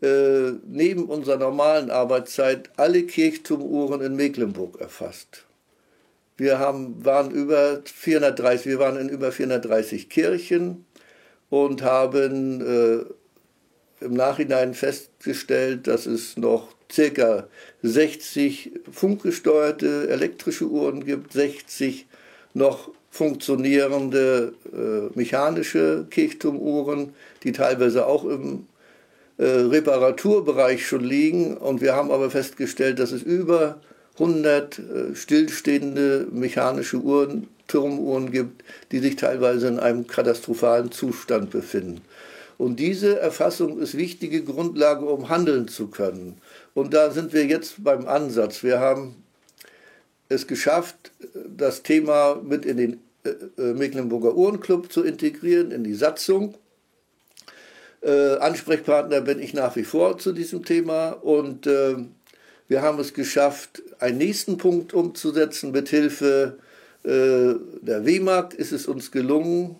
[0.00, 5.44] äh, neben unserer normalen Arbeitszeit alle Kirchturmuhren in Mecklenburg erfasst.
[6.36, 10.86] Wir haben, waren über 430, wir waren in über 430 Kirchen
[11.50, 13.04] und haben äh,
[14.00, 17.46] im Nachhinein festgestellt, dass es noch circa
[17.82, 22.06] 60 funkgesteuerte elektrische Uhren gibt, 60
[22.54, 28.66] noch funktionierende äh, mechanische Kirchturmuhren, die teilweise auch im
[29.38, 31.56] äh, Reparaturbereich schon liegen.
[31.56, 33.80] Und wir haben aber festgestellt, dass es über
[34.14, 42.00] 100 äh, stillstehende mechanische Uhren, Turmuhren gibt, die sich teilweise in einem katastrophalen Zustand befinden.
[42.58, 46.40] Und diese Erfassung ist wichtige Grundlage, um handeln zu können.
[46.74, 48.64] Und da sind wir jetzt beim Ansatz.
[48.64, 49.22] Wir haben
[50.28, 51.12] es geschafft,
[51.48, 53.30] das Thema mit in den äh,
[53.62, 56.54] äh Mecklenburger Uhrenclub zu integrieren, in die Satzung.
[58.00, 61.96] Äh, Ansprechpartner bin ich nach wie vor zu diesem Thema und äh,
[62.68, 65.70] wir haben es geschafft, einen nächsten Punkt umzusetzen.
[65.70, 66.58] Mit Hilfe
[67.02, 69.76] äh, der WMAG ist es uns gelungen,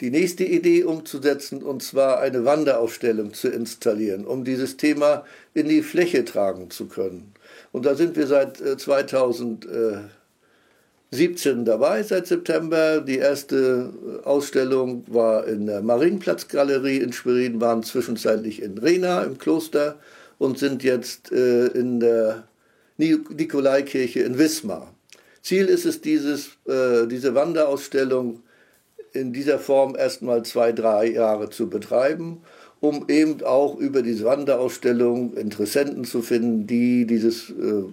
[0.00, 5.24] die nächste Idee umzusetzen, und zwar eine Wanderausstellung zu installieren, um dieses Thema
[5.54, 7.32] in die Fläche tragen zu können.
[7.72, 9.66] Und da sind wir seit 2000.
[9.66, 9.98] Äh,
[11.12, 13.00] 17 dabei seit September.
[13.00, 13.92] Die erste
[14.24, 19.98] Ausstellung war in der Marienplatzgalerie in Schwerin, waren zwischenzeitlich in Rena im Kloster
[20.38, 22.44] und sind jetzt äh, in der
[22.96, 24.94] Nikolaikirche in Wismar.
[25.42, 28.42] Ziel ist es, dieses, äh, diese Wanderausstellung
[29.12, 32.42] in dieser Form erstmal zwei, drei Jahre zu betreiben,
[32.80, 37.84] um eben auch über diese Wanderausstellung Interessenten zu finden, die dieses äh,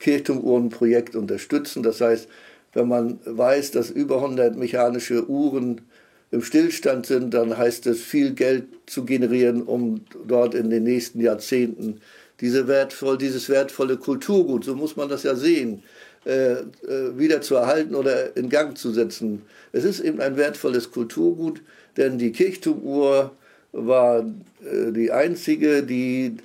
[0.00, 1.82] Kirchturmuhrenprojekt unterstützen.
[1.82, 2.28] Das heißt,
[2.72, 5.82] wenn man weiß, dass über 100 mechanische Uhren
[6.30, 11.20] im Stillstand sind, dann heißt es viel Geld zu generieren, um dort in den nächsten
[11.20, 12.00] Jahrzehnten
[12.40, 15.82] diese wertvoll, dieses wertvolle Kulturgut, so muss man das ja sehen,
[16.26, 19.42] äh, äh, wieder zu erhalten oder in Gang zu setzen.
[19.72, 21.60] Es ist eben ein wertvolles Kulturgut,
[21.96, 23.32] denn die Kirchturmuhr
[23.72, 26.36] war äh, die einzige, die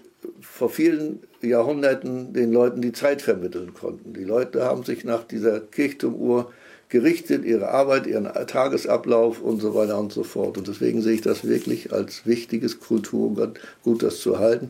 [0.42, 4.14] vor vielen Jahrhunderten den Leuten die Zeit vermitteln konnten.
[4.14, 6.52] Die Leute haben sich nach dieser Kirchturmuhr
[6.90, 10.58] gerichtet, ihre Arbeit, ihren Tagesablauf und so weiter und so fort.
[10.58, 14.70] Und deswegen sehe ich das wirklich als wichtiges Kulturgut, gut das zu halten.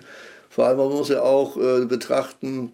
[0.49, 2.71] Vor allem man muss ja auch äh, betrachten,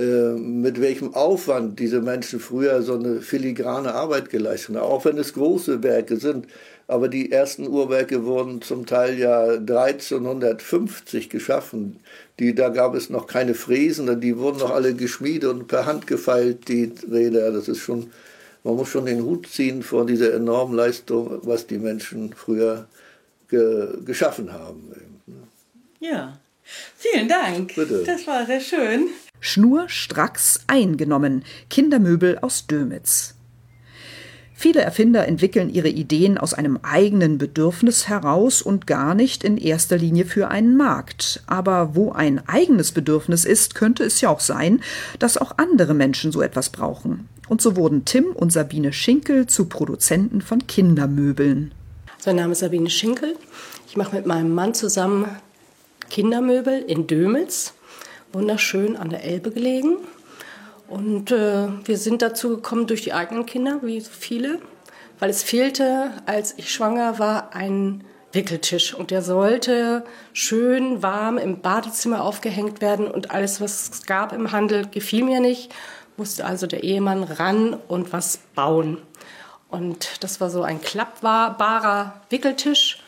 [0.00, 5.34] mit welchem Aufwand diese Menschen früher so eine filigrane Arbeit geleistet haben, auch wenn es
[5.34, 6.46] große Werke sind.
[6.86, 12.00] Aber die ersten Uhrwerke wurden zum Teil ja 1350 geschaffen.
[12.38, 16.06] Die, da gab es noch keine Fräsen, die wurden noch alle geschmiedet und per Hand
[16.06, 17.52] gefeilt, die Räder.
[17.52, 18.10] Das ist schon,
[18.64, 22.88] man muss schon den Hut ziehen vor dieser enormen Leistung, was die Menschen früher
[23.48, 24.90] ge, geschaffen haben.
[26.00, 26.38] Ja,
[26.96, 27.74] vielen Dank.
[27.74, 28.02] Bitte.
[28.04, 29.10] Das war sehr schön.
[29.40, 31.44] Schnurstracks eingenommen.
[31.68, 33.34] Kindermöbel aus Dömitz.
[34.60, 39.96] Viele Erfinder entwickeln ihre Ideen aus einem eigenen Bedürfnis heraus und gar nicht in erster
[39.96, 41.42] Linie für einen Markt.
[41.46, 44.82] Aber wo ein eigenes Bedürfnis ist, könnte es ja auch sein,
[45.18, 47.26] dass auch andere Menschen so etwas brauchen.
[47.48, 51.72] Und so wurden Tim und Sabine Schinkel zu Produzenten von Kindermöbeln.
[52.26, 53.36] Mein Name ist Sabine Schinkel.
[53.88, 55.24] Ich mache mit meinem Mann zusammen
[56.10, 57.72] Kindermöbel in Dömitz
[58.32, 59.98] wunderschön an der Elbe gelegen.
[60.88, 64.58] Und äh, wir sind dazu gekommen durch die eigenen Kinder, wie so viele,
[65.20, 68.94] weil es fehlte, als ich schwanger war, ein Wickeltisch.
[68.94, 73.08] Und der sollte schön warm im Badezimmer aufgehängt werden.
[73.08, 75.72] Und alles, was es gab im Handel, gefiel mir nicht.
[76.16, 78.98] Musste also der Ehemann ran und was bauen.
[79.68, 83.02] Und das war so ein klappbarer Wickeltisch.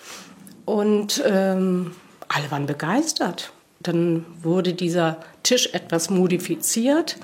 [0.65, 1.95] Und ähm,
[2.29, 3.53] alle waren begeistert.
[3.83, 7.17] Dann wurde dieser Tisch etwas modifiziert,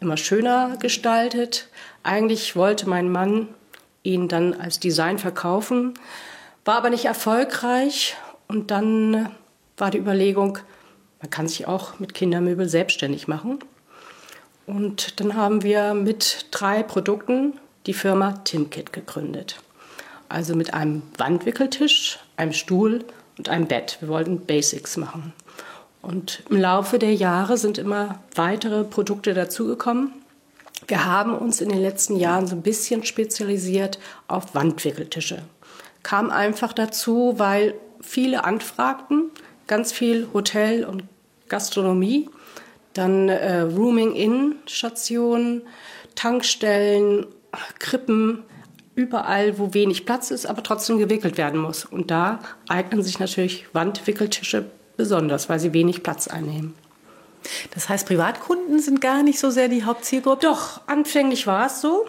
[0.00, 1.68] immer schöner gestaltet.
[2.02, 3.48] Eigentlich wollte mein Mann
[4.02, 5.94] ihn dann als Design verkaufen,
[6.64, 8.16] war aber nicht erfolgreich.
[8.48, 9.30] Und dann
[9.76, 10.58] war die Überlegung,
[11.20, 13.60] man kann sich auch mit Kindermöbel selbstständig machen.
[14.66, 17.54] Und dann haben wir mit drei Produkten
[17.86, 19.60] die Firma Timkit gegründet.
[20.28, 23.04] Also mit einem Wandwickeltisch, einem Stuhl
[23.38, 23.98] und einem Bett.
[24.00, 25.32] Wir wollten Basics machen.
[26.02, 30.12] Und im Laufe der Jahre sind immer weitere Produkte dazugekommen.
[30.88, 35.42] Wir haben uns in den letzten Jahren so ein bisschen spezialisiert auf Wandwickeltische.
[36.02, 39.30] kam einfach dazu, weil viele anfragten,
[39.68, 41.04] ganz viel Hotel und
[41.48, 42.28] Gastronomie,
[42.94, 45.62] dann äh, Rooming-In-Stationen,
[46.16, 47.26] Tankstellen,
[47.78, 48.42] Krippen,
[48.94, 51.84] überall, wo wenig Platz ist, aber trotzdem gewickelt werden muss.
[51.84, 54.66] Und da eignen sich natürlich Wandwickeltische
[54.96, 56.74] besonders, weil sie wenig Platz einnehmen.
[57.74, 60.46] Das heißt, Privatkunden sind gar nicht so sehr die Hauptzielgruppe?
[60.46, 62.06] Doch, anfänglich war es so.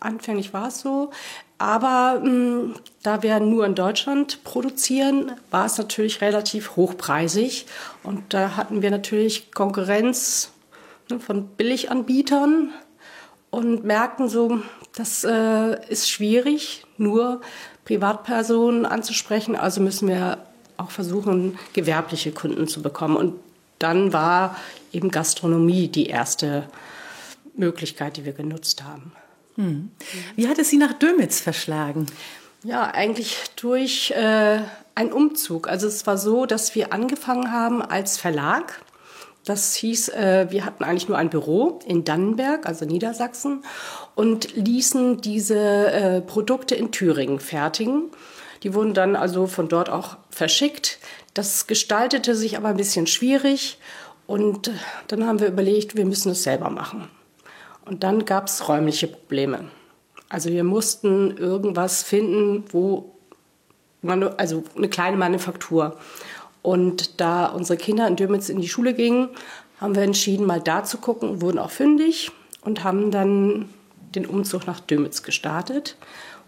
[0.00, 1.10] Anfänglich war es so.
[1.58, 7.66] Aber mh, hm, da wir nur in Deutschland produzieren, war es natürlich relativ hochpreisig.
[8.02, 10.52] Und da hatten wir natürlich Konkurrenz
[11.10, 12.70] ne, von Billiganbietern
[13.50, 14.60] und merkten so,
[14.96, 17.40] das äh, ist schwierig, nur
[17.84, 19.56] Privatpersonen anzusprechen.
[19.56, 20.38] Also müssen wir
[20.76, 23.16] auch versuchen, gewerbliche Kunden zu bekommen.
[23.16, 23.34] Und
[23.78, 24.56] dann war
[24.92, 26.68] eben Gastronomie die erste
[27.56, 29.12] Möglichkeit, die wir genutzt haben.
[29.56, 29.90] Hm.
[30.36, 32.06] Wie hat es Sie nach Dömitz verschlagen?
[32.62, 34.60] Ja, eigentlich durch äh,
[34.94, 35.68] einen Umzug.
[35.68, 38.82] Also es war so, dass wir angefangen haben als Verlag.
[39.44, 43.62] Das hieß, äh, wir hatten eigentlich nur ein Büro in Dannenberg, also Niedersachsen,
[44.14, 48.10] und ließen diese äh, Produkte in Thüringen fertigen.
[48.62, 50.98] Die wurden dann also von dort auch verschickt.
[51.32, 53.78] Das gestaltete sich aber ein bisschen schwierig
[54.26, 54.70] und
[55.08, 57.08] dann haben wir überlegt, wir müssen es selber machen.
[57.84, 59.68] Und dann gab es räumliche Probleme.
[60.28, 63.12] Also wir mussten irgendwas finden, wo
[64.00, 65.98] man, also eine kleine Manufaktur.
[66.62, 69.28] Und da unsere Kinder in Dömitz in die Schule gingen,
[69.80, 72.30] haben wir entschieden, mal da zu gucken, wurden auch fündig
[72.62, 73.68] und haben dann
[74.14, 75.96] den Umzug nach Dömitz gestartet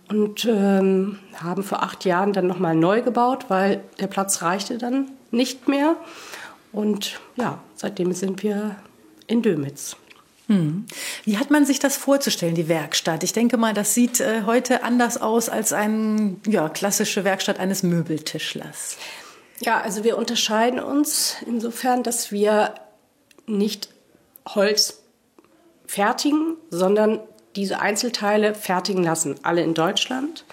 [0.09, 5.11] und ähm, haben vor acht Jahren dann nochmal neu gebaut, weil der Platz reichte dann
[5.31, 5.97] nicht mehr.
[6.73, 8.77] Und ja, seitdem sind wir
[9.27, 9.97] in Dömitz.
[10.49, 10.87] Hm.
[11.25, 13.25] Wie hat man sich das vorzustellen, die Werkstatt?
[13.25, 17.83] Ich denke mal, das sieht äh, heute anders aus als eine ja, klassische Werkstatt eines
[17.83, 18.97] Möbeltischlers.
[19.61, 22.75] Ja, also wir unterscheiden uns insofern, dass wir
[23.47, 23.89] nicht
[24.47, 25.03] Holz
[25.87, 27.21] fertigen, sondern
[27.57, 30.45] diese Einzelteile fertigen lassen, alle in Deutschland,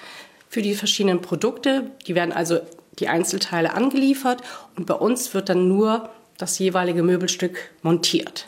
[0.49, 1.91] für die verschiedenen Produkte.
[2.07, 2.59] Die werden also
[2.99, 4.41] die Einzelteile angeliefert
[4.75, 8.47] und bei uns wird dann nur das jeweilige Möbelstück montiert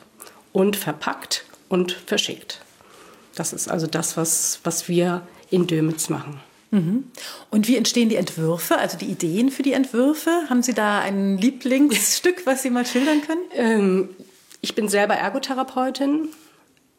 [0.54, 2.62] und verpackt und verschickt.
[3.36, 6.40] Das ist also das, was, was wir in Dömitz machen.
[6.72, 7.12] Mhm.
[7.52, 10.32] Und wie entstehen die Entwürfe, also die Ideen für die Entwürfe?
[10.50, 13.42] Haben Sie da ein Lieblingsstück, was Sie mal schildern können?
[13.56, 14.10] Ähm,
[14.62, 16.30] ich bin selber Ergotherapeutin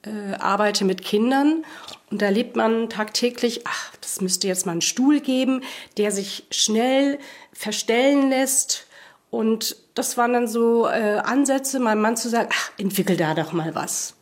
[0.03, 1.64] äh, arbeite mit Kindern
[2.11, 5.62] und da lebt man tagtäglich, ach, das müsste jetzt mal einen Stuhl geben,
[5.97, 7.18] der sich schnell
[7.53, 8.86] verstellen lässt.
[9.30, 13.53] Und das waren dann so äh, Ansätze, meinem Mann zu sagen, ach, entwickel da doch
[13.53, 14.14] mal was.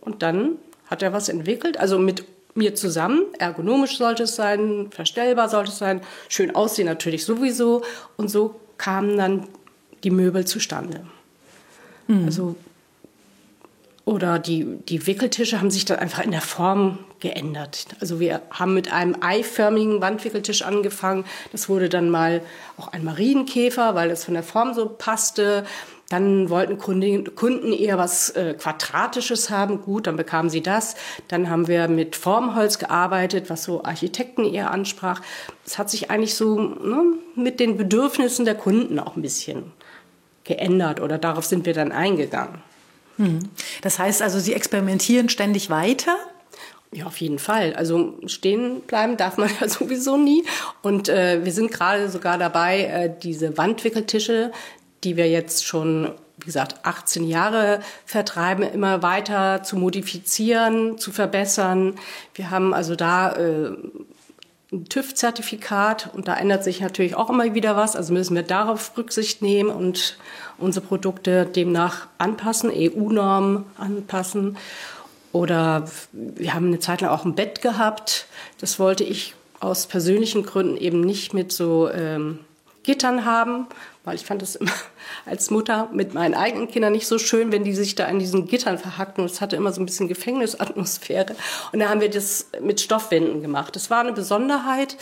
[0.00, 0.56] Und dann
[0.86, 2.24] hat er was entwickelt, also mit
[2.54, 3.22] mir zusammen.
[3.38, 7.82] Ergonomisch sollte es sein, verstellbar sollte es sein, schön aussehen natürlich sowieso.
[8.16, 9.48] Und so kamen dann
[10.02, 11.06] die Möbel zustande.
[12.08, 12.24] Mhm.
[12.24, 12.56] Also
[14.08, 17.84] oder die, die Wickeltische haben sich dann einfach in der Form geändert.
[18.00, 21.26] Also wir haben mit einem eiförmigen Wandwickeltisch angefangen.
[21.52, 22.40] Das wurde dann mal
[22.78, 25.66] auch ein Marienkäfer, weil es von der Form so passte.
[26.08, 29.82] Dann wollten Kunden eher was äh, Quadratisches haben.
[29.82, 30.96] Gut, dann bekamen sie das.
[31.28, 35.20] Dann haben wir mit Formholz gearbeitet, was so Architekten eher ansprach.
[35.66, 37.02] Es hat sich eigentlich so ne,
[37.34, 39.64] mit den Bedürfnissen der Kunden auch ein bisschen
[40.44, 42.62] geändert oder darauf sind wir dann eingegangen.
[43.18, 43.40] Hm.
[43.82, 46.16] Das heißt also, Sie experimentieren ständig weiter?
[46.90, 47.74] Ja, auf jeden Fall.
[47.74, 50.44] Also stehen bleiben darf man ja sowieso nie.
[50.82, 54.52] Und äh, wir sind gerade sogar dabei, äh, diese Wandwickeltische,
[55.04, 61.96] die wir jetzt schon, wie gesagt, 18 Jahre vertreiben, immer weiter zu modifizieren, zu verbessern.
[62.34, 63.72] Wir haben also da äh,
[64.70, 67.96] ein TÜV-Zertifikat und da ändert sich natürlich auch immer wieder was.
[67.96, 70.18] Also müssen wir darauf Rücksicht nehmen und
[70.58, 74.58] unsere Produkte demnach anpassen, EU-Normen anpassen.
[75.32, 78.26] Oder wir haben eine Zeit lang auch ein Bett gehabt.
[78.60, 82.40] Das wollte ich aus persönlichen Gründen eben nicht mit so ähm,
[82.82, 83.66] Gittern haben,
[84.08, 84.72] weil ich fand es immer
[85.26, 88.46] als Mutter mit meinen eigenen Kindern nicht so schön, wenn die sich da in diesen
[88.46, 89.22] Gittern verhackten.
[89.22, 91.36] Und es hatte immer so ein bisschen Gefängnisatmosphäre.
[91.72, 93.76] Und da haben wir das mit Stoffwänden gemacht.
[93.76, 94.96] Das war eine Besonderheit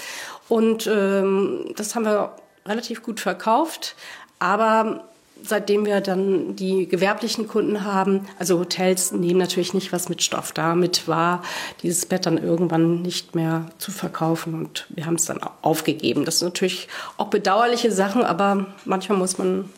[0.48, 2.36] und ähm, das haben wir
[2.66, 3.94] relativ gut verkauft.
[4.38, 5.08] Aber
[5.48, 10.52] seitdem wir dann die gewerblichen Kunden haben, also Hotels nehmen natürlich nicht was mit Stoff.
[10.52, 11.42] Damit war
[11.82, 16.24] dieses Bett dann irgendwann nicht mehr zu verkaufen und wir haben es dann aufgegeben.
[16.24, 19.70] Das sind natürlich auch bedauerliche Sachen, aber manchmal muss man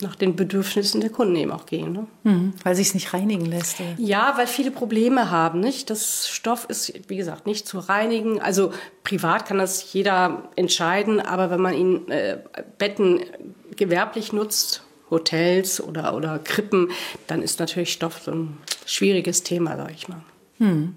[0.00, 1.92] nach den Bedürfnissen der Kunden eben auch gehen.
[1.92, 2.06] Ne?
[2.24, 3.80] Mhm, weil sich es nicht reinigen lässt.
[3.80, 3.94] Oder?
[3.96, 5.60] Ja, weil viele Probleme haben.
[5.60, 5.88] Nicht?
[5.88, 8.40] Das Stoff ist, wie gesagt, nicht zu reinigen.
[8.40, 8.72] Also
[9.04, 12.38] privat kann das jeder entscheiden, aber wenn man ihn äh,
[12.78, 13.20] Betten
[13.76, 16.90] gewerblich nutzt, Hotels oder, oder Krippen,
[17.26, 20.20] dann ist natürlich Stoff so ein schwieriges Thema, sag ich mal.
[20.58, 20.96] Hm.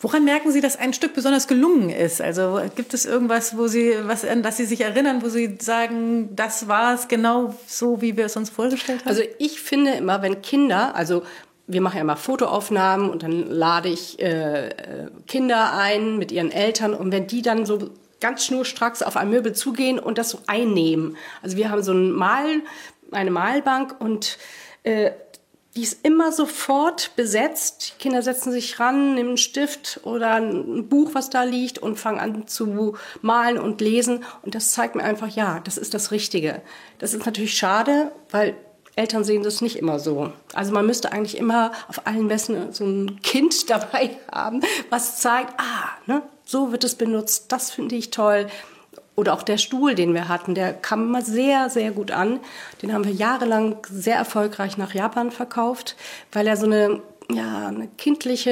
[0.00, 2.20] Woran merken Sie, dass ein Stück besonders gelungen ist?
[2.20, 6.34] Also gibt es irgendwas, wo Sie, was, an das Sie sich erinnern, wo Sie sagen,
[6.34, 9.08] das war es genau so, wie wir es uns vorgestellt haben?
[9.08, 11.22] Also ich finde immer, wenn Kinder, also
[11.68, 14.70] wir machen ja immer Fotoaufnahmen und dann lade ich äh,
[15.28, 17.90] Kinder ein mit ihren Eltern und wenn die dann so
[18.20, 21.16] ganz schnurstracks auf ein Möbel zugehen und das so einnehmen.
[21.42, 22.62] Also wir haben so ein Mal,
[23.12, 24.38] eine Malbank und
[24.82, 25.12] äh,
[25.76, 27.92] die ist immer sofort besetzt.
[27.92, 31.98] Die Kinder setzen sich ran, nehmen einen Stift oder ein Buch, was da liegt und
[31.98, 34.24] fangen an zu malen und lesen.
[34.42, 36.62] Und das zeigt mir einfach, ja, das ist das Richtige.
[36.98, 38.56] Das ist natürlich schade, weil
[38.96, 40.32] Eltern sehen das nicht immer so.
[40.54, 45.52] Also man müsste eigentlich immer auf allen Messen so ein Kind dabei haben, was zeigt,
[45.58, 48.46] ah, ne, so wird es benutzt, das finde ich toll.
[49.16, 52.38] Oder auch der Stuhl, den wir hatten, der kam immer sehr, sehr gut an.
[52.82, 55.96] Den haben wir jahrelang sehr erfolgreich nach Japan verkauft,
[56.32, 57.00] weil er so eine,
[57.30, 58.50] ja, eine kindliche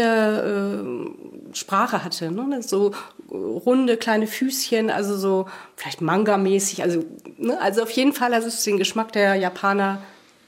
[1.53, 2.31] äh, Sprache hatte.
[2.31, 2.63] Ne?
[2.63, 2.93] So
[3.31, 5.47] runde kleine Füßchen, also so
[5.77, 6.83] vielleicht Manga-mäßig.
[6.83, 7.05] Also,
[7.37, 7.61] ne?
[7.61, 10.01] also auf jeden Fall hat es den Geschmack der Japaner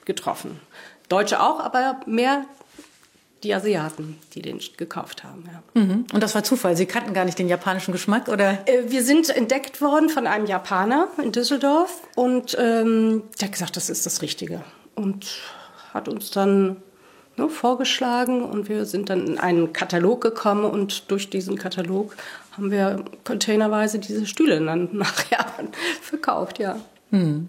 [0.07, 0.61] getroffen.
[1.11, 2.47] Deutsche auch, aber mehr
[3.43, 5.45] die Asiaten, die den gekauft haben.
[5.47, 5.80] Ja.
[5.80, 6.07] Mhm.
[6.12, 6.76] Und das war Zufall.
[6.76, 8.66] Sie kannten gar nicht den japanischen Geschmack, oder?
[8.66, 13.76] Äh, wir sind entdeckt worden von einem Japaner in Düsseldorf und ähm, der hat gesagt,
[13.76, 14.62] das ist das Richtige
[14.95, 15.26] und
[15.93, 16.76] hat uns dann
[17.37, 22.16] ne, vorgeschlagen und wir sind dann in einen Katalog gekommen und durch diesen Katalog
[22.53, 25.68] haben wir containerweise diese Stühle dann nach Japan
[26.01, 26.80] verkauft, ja.
[27.11, 27.49] Mhm.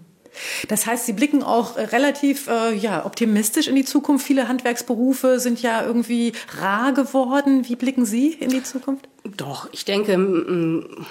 [0.68, 4.26] Das heißt, Sie blicken auch äh, relativ äh, ja, optimistisch in die Zukunft.
[4.26, 7.68] Viele Handwerksberufe sind ja irgendwie rar geworden.
[7.68, 9.08] Wie blicken Sie in die Zukunft?
[9.36, 10.16] Doch, ich denke,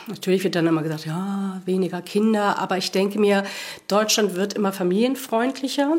[0.08, 3.44] natürlich wird dann immer gesagt, ja, weniger Kinder, aber ich denke mir,
[3.88, 5.98] Deutschland wird immer familienfreundlicher.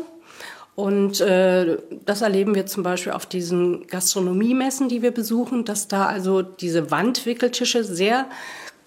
[0.75, 6.05] Und äh, das erleben wir zum Beispiel auf diesen Gastronomiemessen, die wir besuchen, dass da
[6.05, 8.27] also diese Wandwickeltische sehr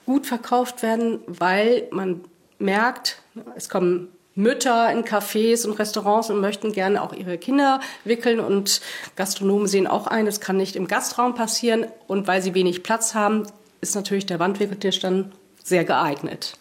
[0.07, 2.23] gut verkauft werden, weil man
[2.59, 3.23] merkt,
[3.57, 8.81] es kommen Mütter in Cafés und Restaurants und möchten gerne auch ihre Kinder wickeln und
[9.17, 13.15] Gastronomen sehen auch ein, es kann nicht im Gastraum passieren und weil sie wenig Platz
[13.15, 13.47] haben,
[13.81, 16.55] ist natürlich der Wandwickeltisch dann sehr geeignet.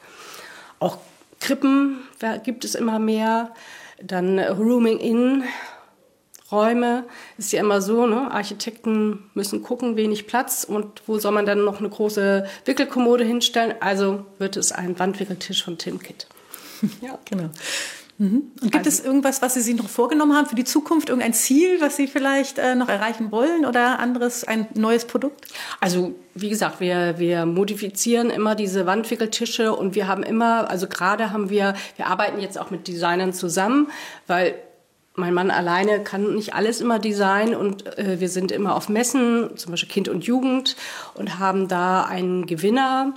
[0.80, 0.97] Auch
[1.39, 1.99] Krippen
[2.43, 3.51] gibt es immer mehr,
[4.01, 5.43] dann Rooming in
[6.51, 7.05] Räume
[7.38, 8.30] ist ja immer so, ne?
[8.30, 13.76] Architekten müssen gucken, wenig Platz und wo soll man dann noch eine große Wickelkommode hinstellen?
[13.80, 16.28] Also wird es ein Wandwickeltisch von Timkit.
[17.01, 17.49] Ja, genau.
[18.21, 18.51] Mhm.
[18.61, 21.09] Und gibt also, es irgendwas, was Sie sich noch vorgenommen haben für die Zukunft?
[21.09, 25.47] Irgendein Ziel, was Sie vielleicht äh, noch erreichen wollen oder anderes, ein neues Produkt?
[25.79, 31.32] Also, wie gesagt, wir, wir modifizieren immer diese Wandwickeltische und wir haben immer, also gerade
[31.32, 33.88] haben wir, wir arbeiten jetzt auch mit Designern zusammen,
[34.27, 34.53] weil
[35.15, 39.57] mein Mann alleine kann nicht alles immer designen und äh, wir sind immer auf Messen,
[39.57, 40.75] zum Beispiel Kind und Jugend
[41.15, 43.15] und haben da einen Gewinner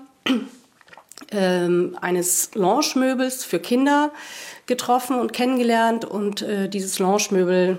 [1.31, 4.13] ähm, eines Lounge-Möbels für Kinder
[4.67, 6.05] getroffen und kennengelernt.
[6.05, 7.79] Und äh, dieses Lounge-Möbel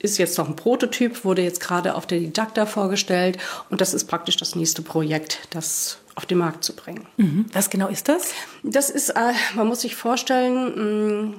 [0.00, 3.38] ist jetzt noch ein Prototyp, wurde jetzt gerade auf der Didakta vorgestellt.
[3.70, 7.06] Und das ist praktisch das nächste Projekt, das auf den Markt zu bringen.
[7.16, 7.46] Mhm.
[7.52, 8.32] Was genau ist das?
[8.62, 11.34] Das ist, äh, man muss sich vorstellen, mh,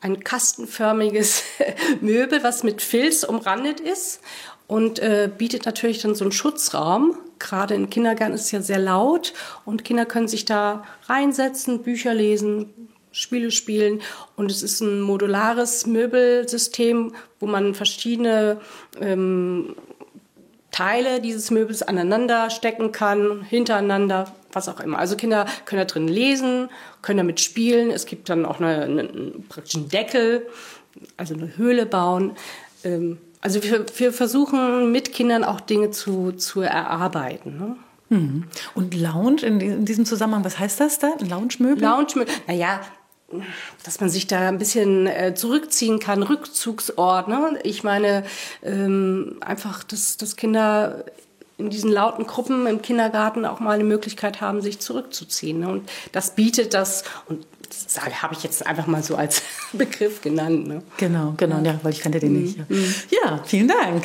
[0.00, 1.42] ein kastenförmiges
[2.00, 4.20] Möbel, was mit Filz umrandet ist
[4.66, 7.18] und äh, bietet natürlich dann so einen Schutzraum.
[7.38, 9.34] Gerade in Kindergärten ist es ja sehr laut
[9.64, 14.00] und Kinder können sich da reinsetzen, Bücher lesen, Spiele spielen
[14.36, 18.60] und es ist ein modulares Möbelsystem, wo man verschiedene
[19.00, 19.76] ähm,
[20.72, 24.98] Teile dieses Möbels aneinander stecken kann, hintereinander, was auch immer.
[24.98, 26.68] Also Kinder können da drin lesen,
[27.02, 27.92] können damit spielen.
[27.92, 29.04] Es gibt dann auch eine, eine,
[29.48, 30.48] praktisch Deckel,
[31.16, 32.32] also eine Höhle bauen.
[32.82, 37.58] Ähm, also wir, wir versuchen mit Kindern auch Dinge zu, zu erarbeiten.
[37.58, 37.76] Ne?
[38.08, 38.44] Mhm.
[38.74, 41.12] Und Lounge in, diesem Zusammenhang, was heißt das da?
[41.20, 41.82] Lounge-Möbel?
[41.82, 42.80] Lounge-Möbel, naja,
[43.84, 47.28] dass man sich da ein bisschen äh, zurückziehen kann, Rückzugsort.
[47.28, 47.58] Ne?
[47.64, 48.24] Ich meine,
[48.62, 51.04] ähm, einfach, dass, dass Kinder
[51.58, 55.60] in diesen lauten Gruppen im Kindergarten auch mal eine Möglichkeit haben, sich zurückzuziehen.
[55.60, 55.68] Ne?
[55.68, 57.46] Und das bietet das, und
[57.86, 60.66] sage, habe ich jetzt einfach mal so als Begriff genannt.
[60.66, 60.82] Ne?
[60.96, 62.58] Genau, genau, ja, weil ich kannte den nicht.
[62.58, 62.94] Ja, mhm.
[63.10, 64.02] ja vielen Dank.